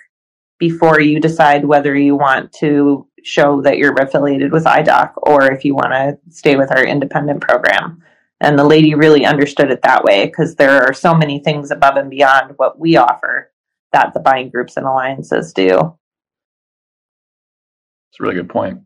before 0.59 0.99
you 0.99 1.19
decide 1.19 1.65
whether 1.65 1.95
you 1.95 2.15
want 2.15 2.51
to 2.53 3.07
show 3.23 3.61
that 3.61 3.77
you're 3.77 3.93
affiliated 3.93 4.51
with 4.51 4.63
iDoc 4.65 5.11
or 5.17 5.51
if 5.51 5.65
you 5.65 5.75
want 5.75 5.91
to 5.91 6.17
stay 6.29 6.55
with 6.55 6.71
our 6.71 6.83
independent 6.83 7.41
program. 7.41 8.01
And 8.39 8.57
the 8.57 8.63
lady 8.63 8.93
really 8.93 9.25
understood 9.25 9.71
it 9.71 9.81
that 9.81 10.03
way 10.03 10.25
because 10.25 10.55
there 10.55 10.83
are 10.83 10.93
so 10.93 11.15
many 11.15 11.39
things 11.39 11.71
above 11.71 11.95
and 11.95 12.09
beyond 12.09 12.53
what 12.57 12.79
we 12.79 12.95
offer 12.95 13.51
that 13.93 14.13
the 14.13 14.19
buying 14.19 14.49
groups 14.49 14.77
and 14.77 14.85
alliances 14.85 15.53
do. 15.53 15.97
It's 18.11 18.19
a 18.19 18.23
really 18.23 18.35
good 18.35 18.49
point. 18.49 18.81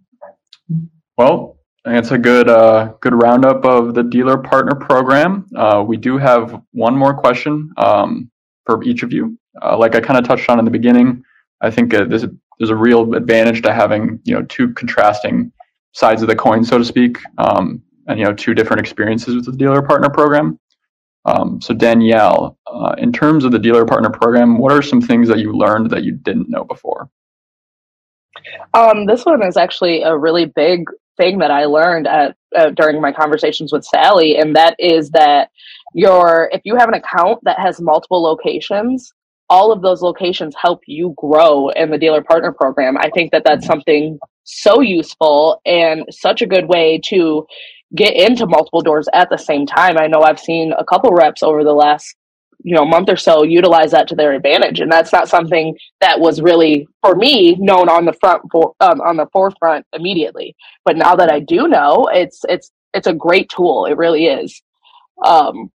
Well, 1.17 1.57
it's 1.85 2.11
a 2.11 2.17
good 2.17 2.47
uh, 2.47 2.93
good 3.01 3.13
roundup 3.13 3.65
of 3.65 3.93
the 3.93 4.03
dealer 4.03 4.37
partner 4.37 4.75
program. 4.75 5.47
Uh, 5.55 5.83
we 5.85 5.97
do 5.97 6.17
have 6.17 6.61
one 6.71 6.95
more 6.95 7.13
question 7.13 7.71
um, 7.77 8.29
for 8.65 8.83
each 8.83 9.03
of 9.03 9.11
you. 9.11 9.37
Uh, 9.61 9.77
like 9.77 9.95
I 9.95 9.99
kind 9.99 10.17
of 10.17 10.25
touched 10.25 10.49
on 10.49 10.59
in 10.59 10.65
the 10.65 10.71
beginning, 10.71 11.23
I 11.61 11.71
think 11.71 11.93
uh, 11.93 12.05
there's 12.05 12.23
a, 12.23 12.31
there's 12.59 12.69
a 12.69 12.75
real 12.75 13.13
advantage 13.15 13.61
to 13.63 13.73
having 13.73 14.19
you 14.23 14.33
know 14.33 14.43
two 14.43 14.73
contrasting 14.73 15.51
sides 15.93 16.21
of 16.21 16.27
the 16.27 16.35
coin, 16.35 16.63
so 16.63 16.77
to 16.77 16.85
speak, 16.85 17.17
um, 17.37 17.81
and 18.11 18.19
you 18.19 18.25
know 18.25 18.33
two 18.33 18.53
different 18.53 18.79
experiences 18.79 19.35
with 19.35 19.45
the 19.45 19.51
dealer 19.51 19.81
partner 19.81 20.09
program. 20.09 20.59
Um, 21.25 21.61
so 21.61 21.73
Danielle, 21.73 22.57
uh, 22.67 22.95
in 22.97 23.13
terms 23.13 23.45
of 23.45 23.51
the 23.51 23.59
dealer 23.59 23.85
partner 23.85 24.09
program, 24.09 24.57
what 24.57 24.71
are 24.71 24.81
some 24.81 25.01
things 25.01 25.27
that 25.27 25.39
you 25.39 25.53
learned 25.53 25.91
that 25.91 26.03
you 26.03 26.13
didn't 26.13 26.49
know 26.49 26.63
before? 26.63 27.09
Um, 28.73 29.05
this 29.05 29.23
one 29.23 29.45
is 29.45 29.55
actually 29.55 30.01
a 30.01 30.17
really 30.17 30.45
big 30.45 30.85
thing 31.17 31.37
that 31.39 31.51
I 31.51 31.65
learned 31.65 32.07
at 32.07 32.35
uh, 32.55 32.71
during 32.71 32.99
my 32.99 33.11
conversations 33.11 33.71
with 33.71 33.85
Sally, 33.85 34.37
and 34.37 34.55
that 34.55 34.75
is 34.79 35.11
that 35.11 35.49
your 35.93 36.49
if 36.51 36.61
you 36.63 36.75
have 36.75 36.89
an 36.89 36.95
account 36.95 37.39
that 37.43 37.59
has 37.59 37.79
multiple 37.79 38.23
locations, 38.23 39.13
all 39.49 39.71
of 39.71 39.81
those 39.81 40.01
locations 40.01 40.55
help 40.59 40.81
you 40.87 41.13
grow 41.17 41.69
in 41.69 41.91
the 41.91 41.97
dealer 41.97 42.23
partner 42.23 42.51
program. 42.51 42.97
I 42.97 43.09
think 43.09 43.31
that 43.31 43.43
that's 43.45 43.67
something 43.67 44.17
so 44.43 44.81
useful 44.81 45.61
and 45.65 46.05
such 46.09 46.41
a 46.41 46.47
good 46.47 46.67
way 46.67 46.99
to 47.05 47.45
get 47.95 48.15
into 48.15 48.45
multiple 48.45 48.81
doors 48.81 49.07
at 49.13 49.29
the 49.29 49.37
same 49.37 49.65
time. 49.65 49.97
I 49.97 50.07
know 50.07 50.21
I've 50.21 50.39
seen 50.39 50.73
a 50.77 50.85
couple 50.85 51.11
reps 51.11 51.43
over 51.43 51.63
the 51.63 51.73
last 51.73 52.15
you 52.63 52.75
know 52.75 52.85
month 52.85 53.09
or 53.09 53.17
so 53.17 53.43
utilize 53.43 53.91
that 53.91 54.07
to 54.07 54.15
their 54.15 54.33
advantage 54.33 54.81
and 54.81 54.91
that's 54.91 55.11
not 55.11 55.27
something 55.27 55.75
that 55.99 56.19
was 56.19 56.41
really 56.41 56.87
for 57.01 57.15
me 57.15 57.55
known 57.55 57.89
on 57.89 58.05
the 58.05 58.13
front 58.13 58.43
for, 58.51 58.73
um, 58.81 59.01
on 59.01 59.17
the 59.17 59.25
forefront 59.33 59.83
immediately 59.93 60.55
but 60.85 60.95
now 60.95 61.15
that 61.15 61.31
i 61.31 61.39
do 61.39 61.67
know 61.67 62.07
it's 62.13 62.41
it's 62.49 62.71
it's 62.93 63.07
a 63.07 63.13
great 63.13 63.49
tool 63.49 63.85
it 63.85 63.97
really 63.97 64.27
is 64.27 64.61
um, 65.25 65.71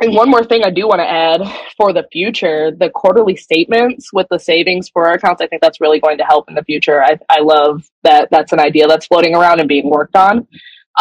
and 0.00 0.14
one 0.14 0.28
more 0.28 0.44
thing 0.44 0.62
I 0.62 0.70
do 0.70 0.86
want 0.86 1.00
to 1.00 1.08
add 1.08 1.40
for 1.76 1.92
the 1.92 2.06
future, 2.12 2.70
the 2.70 2.90
quarterly 2.90 3.34
statements 3.34 4.12
with 4.12 4.26
the 4.30 4.38
savings 4.38 4.90
for 4.90 5.06
our 5.06 5.14
accounts, 5.14 5.40
I 5.40 5.46
think 5.46 5.62
that's 5.62 5.80
really 5.80 6.00
going 6.00 6.18
to 6.18 6.24
help 6.24 6.48
in 6.48 6.54
the 6.54 6.64
future. 6.64 7.02
I, 7.02 7.18
I 7.30 7.40
love 7.40 7.88
that 8.02 8.28
that's 8.30 8.52
an 8.52 8.60
idea 8.60 8.86
that's 8.86 9.06
floating 9.06 9.34
around 9.34 9.60
and 9.60 9.68
being 9.68 9.88
worked 9.88 10.16
on. 10.16 10.46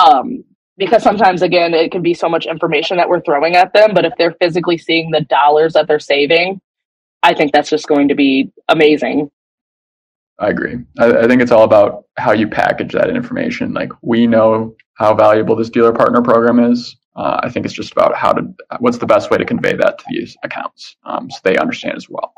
Um, 0.03 0.43
because 0.77 1.03
sometimes, 1.03 1.41
again, 1.41 1.73
it 1.73 1.91
can 1.91 2.01
be 2.01 2.13
so 2.13 2.27
much 2.27 2.45
information 2.45 2.97
that 2.97 3.08
we're 3.08 3.21
throwing 3.21 3.55
at 3.55 3.73
them, 3.73 3.93
but 3.93 4.03
if 4.03 4.13
they're 4.17 4.36
physically 4.41 4.77
seeing 4.77 5.10
the 5.10 5.21
dollars 5.21 5.73
that 5.73 5.88
they're 5.88 5.99
saving, 5.99 6.60
I 7.23 7.34
think 7.34 7.53
that's 7.53 7.69
just 7.69 7.88
going 7.88 8.10
to 8.10 8.15
be 8.15 8.51
amazing. 8.67 9.31
I 10.38 10.49
agree. 10.49 10.79
I, 10.99 11.19
I 11.19 11.27
think 11.27 11.41
it's 11.41 11.51
all 11.51 11.63
about 11.63 12.03
how 12.17 12.34
you 12.34 12.47
package 12.47 12.91
that 12.91 13.10
information. 13.10 13.73
Like 13.73 13.91
we 14.01 14.27
know 14.27 14.75
how 14.95 15.13
valuable 15.13 15.55
this 15.55 15.69
dealer 15.69 15.93
partner 15.93 16.21
program 16.21 16.60
is 16.60 16.97
uh, 17.15 17.39
I 17.43 17.49
think 17.49 17.65
it's 17.65 17.75
just 17.75 17.93
about 17.93 18.15
how 18.15 18.34
to 18.34 18.53
what's 18.79 18.97
the 18.97 19.05
best 19.05 19.31
way 19.31 19.38
to 19.38 19.45
convey 19.45 19.73
that 19.75 19.97
to 19.99 20.05
these 20.10 20.36
accounts 20.43 20.97
um, 21.05 21.29
so 21.29 21.38
they 21.43 21.58
understand 21.58 21.95
as 21.95 22.10
well. 22.10 22.34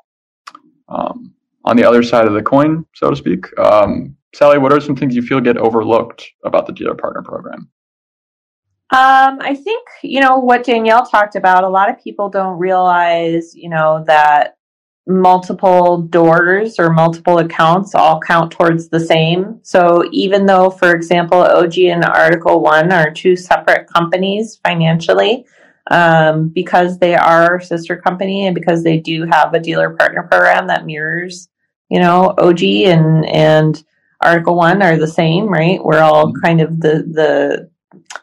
Um, 0.90 1.34
on 1.66 1.76
the 1.76 1.84
other 1.84 2.04
side 2.04 2.28
of 2.28 2.34
the 2.34 2.42
coin, 2.42 2.86
so 2.94 3.10
to 3.10 3.16
speak, 3.16 3.46
um, 3.60 4.16
Sally, 4.36 4.58
what 4.58 4.74
are 4.74 4.82
some 4.82 4.96
things 4.96 5.16
you 5.16 5.22
feel 5.22 5.40
get 5.40 5.58
overlooked 5.58 6.30
about 6.44 6.68
the 6.68 6.74
dealer 6.74 6.96
partner 6.96 7.22
program? 7.22 7.70
Um, 8.90 9.40
I 9.42 9.54
think, 9.54 9.86
you 10.02 10.22
know, 10.22 10.38
what 10.38 10.64
Danielle 10.64 11.06
talked 11.06 11.36
about, 11.36 11.64
a 11.64 11.70
lot 11.70 11.90
of 11.90 12.02
people 12.02 12.30
don't 12.30 12.58
realize, 12.58 13.54
you 13.54 13.70
know, 13.70 14.04
that 14.08 14.56
multiple 15.08 16.02
doors 16.02 16.80
or 16.80 16.92
multiple 16.92 17.40
accounts 17.40 17.96
all 17.96 18.20
count 18.20 18.52
towards 18.52 18.90
the 18.90 19.00
same. 19.00 19.60
So 19.64 20.08
even 20.12 20.46
though, 20.46 20.70
for 20.70 20.94
example, 20.94 21.40
OG 21.40 21.80
and 21.80 22.06
Article 22.06 22.62
One 22.62 22.92
are 22.92 23.12
two 23.12 23.36
separate 23.36 23.88
companies 23.88 24.60
financially, 24.64 25.46
um, 25.90 26.50
because 26.50 26.98
they 26.98 27.16
are 27.16 27.62
sister 27.62 27.96
company 27.96 28.46
and 28.46 28.56
because 28.56 28.84
they 28.84 29.00
do 29.00 29.26
have 29.26 29.54
a 29.54 29.60
dealer 29.60 29.92
partner 29.92 30.24
program 30.24 30.68
that 30.68 30.86
mirrors, 30.86 31.50
you 31.90 32.00
know, 32.00 32.34
OG 32.38 32.64
and 32.64 33.26
and 33.26 33.84
Article 34.22 34.56
One 34.56 34.82
are 34.82 34.98
the 34.98 35.08
same, 35.08 35.48
right? 35.48 35.84
We're 35.84 36.02
all 36.02 36.28
mm-hmm. 36.28 36.42
kind 36.44 36.62
of 36.62 36.80
the 36.80 37.04
the 37.12 37.70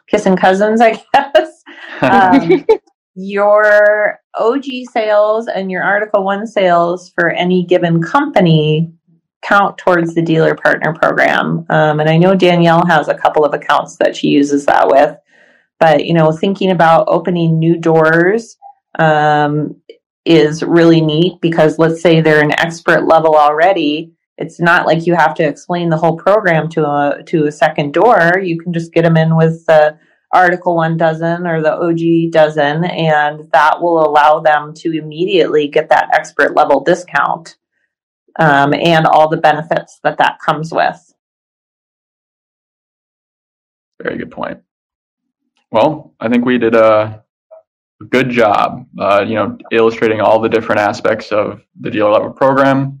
kissing 0.07 0.35
cousins, 0.35 0.81
I 0.81 1.01
guess. 1.13 1.63
Um, 2.01 2.65
your 3.15 4.19
OG 4.35 4.65
sales 4.91 5.47
and 5.47 5.71
your 5.71 5.83
Article 5.83 6.23
1 6.23 6.47
sales 6.47 7.09
for 7.15 7.29
any 7.29 7.63
given 7.63 8.01
company 8.01 8.91
count 9.41 9.77
towards 9.77 10.13
the 10.13 10.21
dealer 10.21 10.55
partner 10.55 10.93
program. 10.93 11.65
Um, 11.69 11.99
and 11.99 12.09
I 12.09 12.17
know 12.17 12.35
Danielle 12.35 12.85
has 12.85 13.07
a 13.07 13.15
couple 13.15 13.45
of 13.45 13.53
accounts 13.53 13.95
that 13.97 14.15
she 14.15 14.27
uses 14.27 14.65
that 14.65 14.87
with. 14.87 15.15
But, 15.79 16.05
you 16.05 16.13
know, 16.13 16.31
thinking 16.31 16.71
about 16.71 17.07
opening 17.07 17.59
new 17.59 17.77
doors 17.77 18.57
um, 18.97 19.75
is 20.25 20.63
really 20.63 21.01
neat 21.01 21.39
because 21.41 21.77
let's 21.77 22.01
say 22.01 22.21
they're 22.21 22.43
an 22.43 22.59
expert 22.59 23.05
level 23.05 23.35
already. 23.35 24.11
It's 24.37 24.59
not 24.59 24.85
like 24.85 25.07
you 25.07 25.15
have 25.15 25.33
to 25.35 25.43
explain 25.43 25.89
the 25.89 25.97
whole 25.97 26.17
program 26.17 26.69
to 26.69 26.85
a 26.85 27.23
to 27.27 27.45
a 27.45 27.51
second 27.51 27.93
door. 27.93 28.39
You 28.39 28.59
can 28.59 28.73
just 28.73 28.93
get 28.93 29.03
them 29.03 29.17
in 29.17 29.35
with 29.35 29.65
the 29.65 29.97
Article 30.33 30.75
1 30.75 30.97
dozen 30.97 31.47
or 31.47 31.61
the 31.61 31.73
OG 31.73 32.31
dozen, 32.31 32.83
and 32.83 33.49
that 33.51 33.81
will 33.81 34.05
allow 34.05 34.41
them 34.41 34.73
to 34.75 34.91
immediately 34.91 35.69
get 35.69 35.89
that 35.89 36.09
expert 36.13 36.55
level 36.55 36.83
discount 36.83 37.55
um, 38.37 38.73
and 38.73 39.05
all 39.05 39.29
the 39.29 39.37
benefits 39.37 39.99
that 40.03 40.17
that 40.17 40.39
comes 40.45 40.73
with. 40.73 41.13
Very 44.01 44.17
good 44.17 44.31
point. 44.31 44.59
Well, 45.71 46.13
I 46.19 46.27
think 46.27 46.45
we 46.45 46.57
did 46.57 46.75
a 46.75 47.23
good 48.09 48.29
job, 48.29 48.85
uh, 48.99 49.23
you 49.25 49.35
know, 49.35 49.57
illustrating 49.71 50.21
all 50.21 50.39
the 50.39 50.49
different 50.49 50.81
aspects 50.81 51.31
of 51.31 51.61
the 51.79 51.89
dealer 51.89 52.11
level 52.11 52.31
program. 52.31 52.99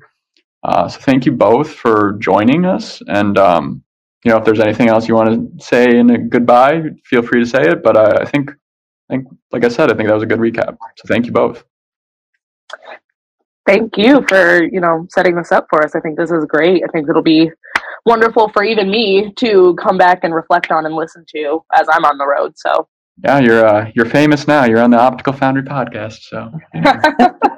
Uh, 0.65 0.87
so 0.87 0.99
thank 0.99 1.27
you 1.27 1.31
both 1.31 1.69
for 1.69 2.13
joining 2.13 2.65
us, 2.65 2.99
and 3.07 3.37
um, 3.37 3.83
you 4.23 4.31
know, 4.31 4.37
if 4.37 4.45
there's 4.45 4.59
anything 4.59 4.89
else 4.89 5.07
you 5.07 5.13
want 5.13 5.59
to 5.59 5.63
say 5.63 5.99
in 5.99 6.09
a 6.09 6.17
goodbye, 6.17 6.81
feel 7.05 7.21
free 7.21 7.39
to 7.43 7.45
say 7.45 7.61
it. 7.61 7.83
But 7.83 7.95
I, 7.95 8.23
I 8.23 8.25
think, 8.25 8.49
I 8.49 9.13
think, 9.13 9.27
like 9.51 9.63
I 9.63 9.67
said, 9.67 9.91
I 9.91 9.95
think 9.95 10.09
that 10.09 10.15
was 10.15 10.23
a 10.23 10.25
good 10.25 10.39
recap. 10.39 10.75
So 10.97 11.03
thank 11.07 11.27
you 11.27 11.31
both. 11.31 11.63
Thank 13.67 13.95
you 13.95 14.25
for 14.27 14.63
you 14.63 14.81
know 14.81 15.05
setting 15.11 15.35
this 15.35 15.51
up 15.51 15.67
for 15.69 15.85
us. 15.85 15.93
I 15.93 15.99
think 15.99 16.17
this 16.17 16.31
is 16.31 16.45
great. 16.45 16.83
I 16.83 16.87
think 16.91 17.07
it'll 17.07 17.21
be 17.21 17.51
wonderful 18.07 18.49
for 18.49 18.63
even 18.63 18.89
me 18.89 19.33
to 19.33 19.75
come 19.75 19.99
back 19.99 20.23
and 20.23 20.33
reflect 20.33 20.71
on 20.71 20.87
and 20.87 20.95
listen 20.95 21.25
to 21.35 21.63
as 21.75 21.87
I'm 21.91 22.05
on 22.05 22.17
the 22.17 22.25
road. 22.25 22.53
So 22.55 22.87
yeah, 23.23 23.37
you're 23.37 23.63
uh, 23.63 23.91
you're 23.95 24.07
famous 24.07 24.47
now. 24.47 24.65
You're 24.65 24.81
on 24.81 24.89
the 24.89 24.99
Optical 24.99 25.33
Foundry 25.33 25.61
podcast. 25.61 26.23
So. 26.23 26.51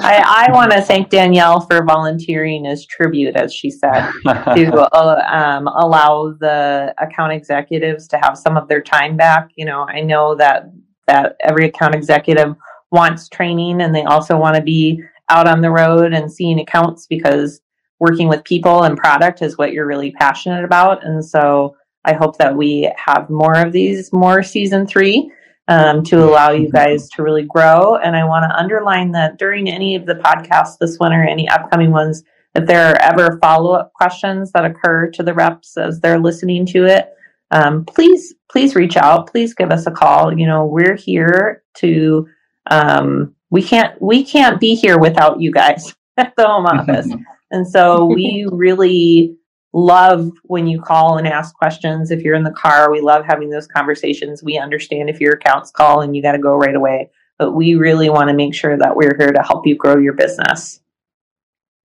I, 0.00 0.46
I 0.48 0.52
want 0.52 0.72
to 0.72 0.82
thank 0.82 1.10
Danielle 1.10 1.60
for 1.60 1.84
volunteering 1.84 2.66
as 2.66 2.86
tribute, 2.86 3.36
as 3.36 3.52
she 3.52 3.70
said, 3.70 4.10
to 4.24 4.72
uh, 4.92 5.22
um, 5.28 5.66
allow 5.68 6.34
the 6.38 6.94
account 6.98 7.32
executives 7.32 8.06
to 8.08 8.18
have 8.22 8.36
some 8.36 8.56
of 8.56 8.68
their 8.68 8.82
time 8.82 9.16
back. 9.16 9.50
You 9.56 9.64
know, 9.64 9.82
I 9.88 10.00
know 10.00 10.34
that 10.36 10.70
that 11.06 11.36
every 11.40 11.66
account 11.66 11.94
executive 11.94 12.54
wants 12.90 13.28
training, 13.28 13.80
and 13.80 13.94
they 13.94 14.04
also 14.04 14.36
want 14.36 14.56
to 14.56 14.62
be 14.62 15.02
out 15.28 15.48
on 15.48 15.60
the 15.60 15.70
road 15.70 16.12
and 16.12 16.30
seeing 16.30 16.60
accounts 16.60 17.06
because 17.06 17.60
working 17.98 18.28
with 18.28 18.44
people 18.44 18.84
and 18.84 18.96
product 18.96 19.42
is 19.42 19.56
what 19.56 19.72
you're 19.72 19.86
really 19.86 20.12
passionate 20.12 20.64
about. 20.64 21.04
And 21.04 21.24
so 21.24 21.76
I 22.04 22.12
hope 22.12 22.38
that 22.38 22.56
we 22.56 22.92
have 22.96 23.30
more 23.30 23.56
of 23.56 23.72
these, 23.72 24.12
more 24.12 24.42
season 24.42 24.86
three 24.86 25.30
um, 25.68 26.02
to 26.04 26.22
allow 26.24 26.50
you 26.50 26.70
guys 26.70 27.08
to 27.10 27.22
really 27.22 27.44
grow. 27.44 27.96
And 27.96 28.16
I 28.16 28.24
want 28.24 28.44
to 28.44 28.56
underline 28.56 29.10
that 29.12 29.38
during 29.38 29.68
any 29.68 29.96
of 29.96 30.06
the 30.06 30.14
podcasts 30.14 30.78
this 30.78 30.98
winter, 31.00 31.22
any 31.22 31.48
upcoming 31.48 31.90
ones, 31.90 32.22
if 32.54 32.66
there 32.66 32.90
are 32.90 33.02
ever 33.02 33.38
follow 33.40 33.72
up 33.72 33.92
questions 33.92 34.52
that 34.52 34.64
occur 34.64 35.10
to 35.10 35.22
the 35.22 35.34
reps 35.34 35.76
as 35.76 36.00
they're 36.00 36.18
listening 36.18 36.64
to 36.66 36.86
it, 36.86 37.10
um, 37.50 37.84
please 37.84 38.34
please 38.50 38.74
reach 38.74 38.96
out. 38.96 39.30
Please 39.30 39.54
give 39.54 39.70
us 39.70 39.86
a 39.86 39.90
call. 39.90 40.36
You 40.36 40.46
know, 40.46 40.64
we're 40.64 40.96
here 40.96 41.62
to. 41.78 42.26
Um, 42.68 43.34
we 43.50 43.62
can't 43.62 44.00
we 44.02 44.24
can't 44.24 44.58
be 44.58 44.74
here 44.74 44.98
without 44.98 45.40
you 45.40 45.52
guys 45.52 45.94
at 46.16 46.34
the 46.36 46.46
home 46.46 46.66
office, 46.66 47.08
and 47.50 47.66
so 47.66 48.06
we 48.06 48.46
really 48.50 49.36
love 49.76 50.30
when 50.44 50.66
you 50.66 50.80
call 50.80 51.18
and 51.18 51.28
ask 51.28 51.54
questions. 51.54 52.10
If 52.10 52.22
you're 52.22 52.34
in 52.34 52.44
the 52.44 52.50
car, 52.50 52.90
we 52.90 53.02
love 53.02 53.26
having 53.26 53.50
those 53.50 53.66
conversations. 53.66 54.42
We 54.42 54.56
understand 54.56 55.10
if 55.10 55.20
your 55.20 55.34
accounts 55.34 55.70
call 55.70 56.00
and 56.00 56.16
you 56.16 56.22
got 56.22 56.32
to 56.32 56.38
go 56.38 56.54
right 56.54 56.74
away, 56.74 57.10
but 57.38 57.52
we 57.52 57.74
really 57.74 58.08
want 58.08 58.30
to 58.30 58.34
make 58.34 58.54
sure 58.54 58.78
that 58.78 58.96
we're 58.96 59.14
here 59.18 59.32
to 59.32 59.42
help 59.42 59.66
you 59.66 59.76
grow 59.76 59.98
your 59.98 60.14
business. 60.14 60.80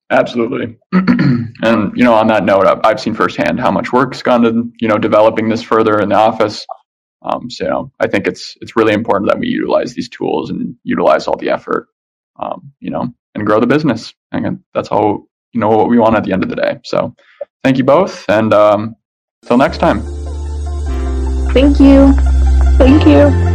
Absolutely. 0.09 0.77
and, 0.93 1.91
you 1.95 2.05
know, 2.05 2.13
on 2.13 2.27
that 2.27 2.45
note, 2.45 2.65
I've 2.85 2.99
seen 2.99 3.13
firsthand 3.13 3.59
how 3.59 3.71
much 3.71 3.91
work's 3.91 4.21
gone 4.21 4.41
to, 4.43 4.71
you 4.79 4.87
know, 4.87 4.97
developing 4.97 5.49
this 5.49 5.61
further 5.61 5.99
in 5.99 6.09
the 6.09 6.15
office. 6.15 6.65
Um, 7.23 7.49
so, 7.49 7.65
you 7.65 7.69
know, 7.69 7.91
I 7.99 8.07
think 8.07 8.25
it's, 8.25 8.57
it's 8.61 8.77
really 8.77 8.93
important 8.93 9.29
that 9.29 9.39
we 9.39 9.47
utilize 9.47 9.93
these 9.93 10.09
tools 10.09 10.49
and 10.49 10.75
utilize 10.83 11.27
all 11.27 11.37
the 11.37 11.49
effort, 11.49 11.87
um, 12.39 12.71
you 12.79 12.89
know, 12.89 13.13
and 13.35 13.45
grow 13.45 13.59
the 13.59 13.67
business. 13.67 14.13
And 14.31 14.63
that's 14.73 14.89
all, 14.89 15.27
you 15.51 15.59
know, 15.59 15.69
what 15.69 15.89
we 15.89 15.99
want 15.99 16.15
at 16.15 16.23
the 16.23 16.31
end 16.31 16.43
of 16.43 16.49
the 16.49 16.55
day. 16.55 16.79
So 16.85 17.15
thank 17.63 17.77
you 17.77 17.83
both. 17.83 18.25
And, 18.29 18.53
um, 18.53 18.95
until 19.43 19.57
next 19.57 19.79
time. 19.79 20.01
Thank 21.53 21.79
you. 21.79 22.13
Thank 22.77 23.05
you. 23.05 23.50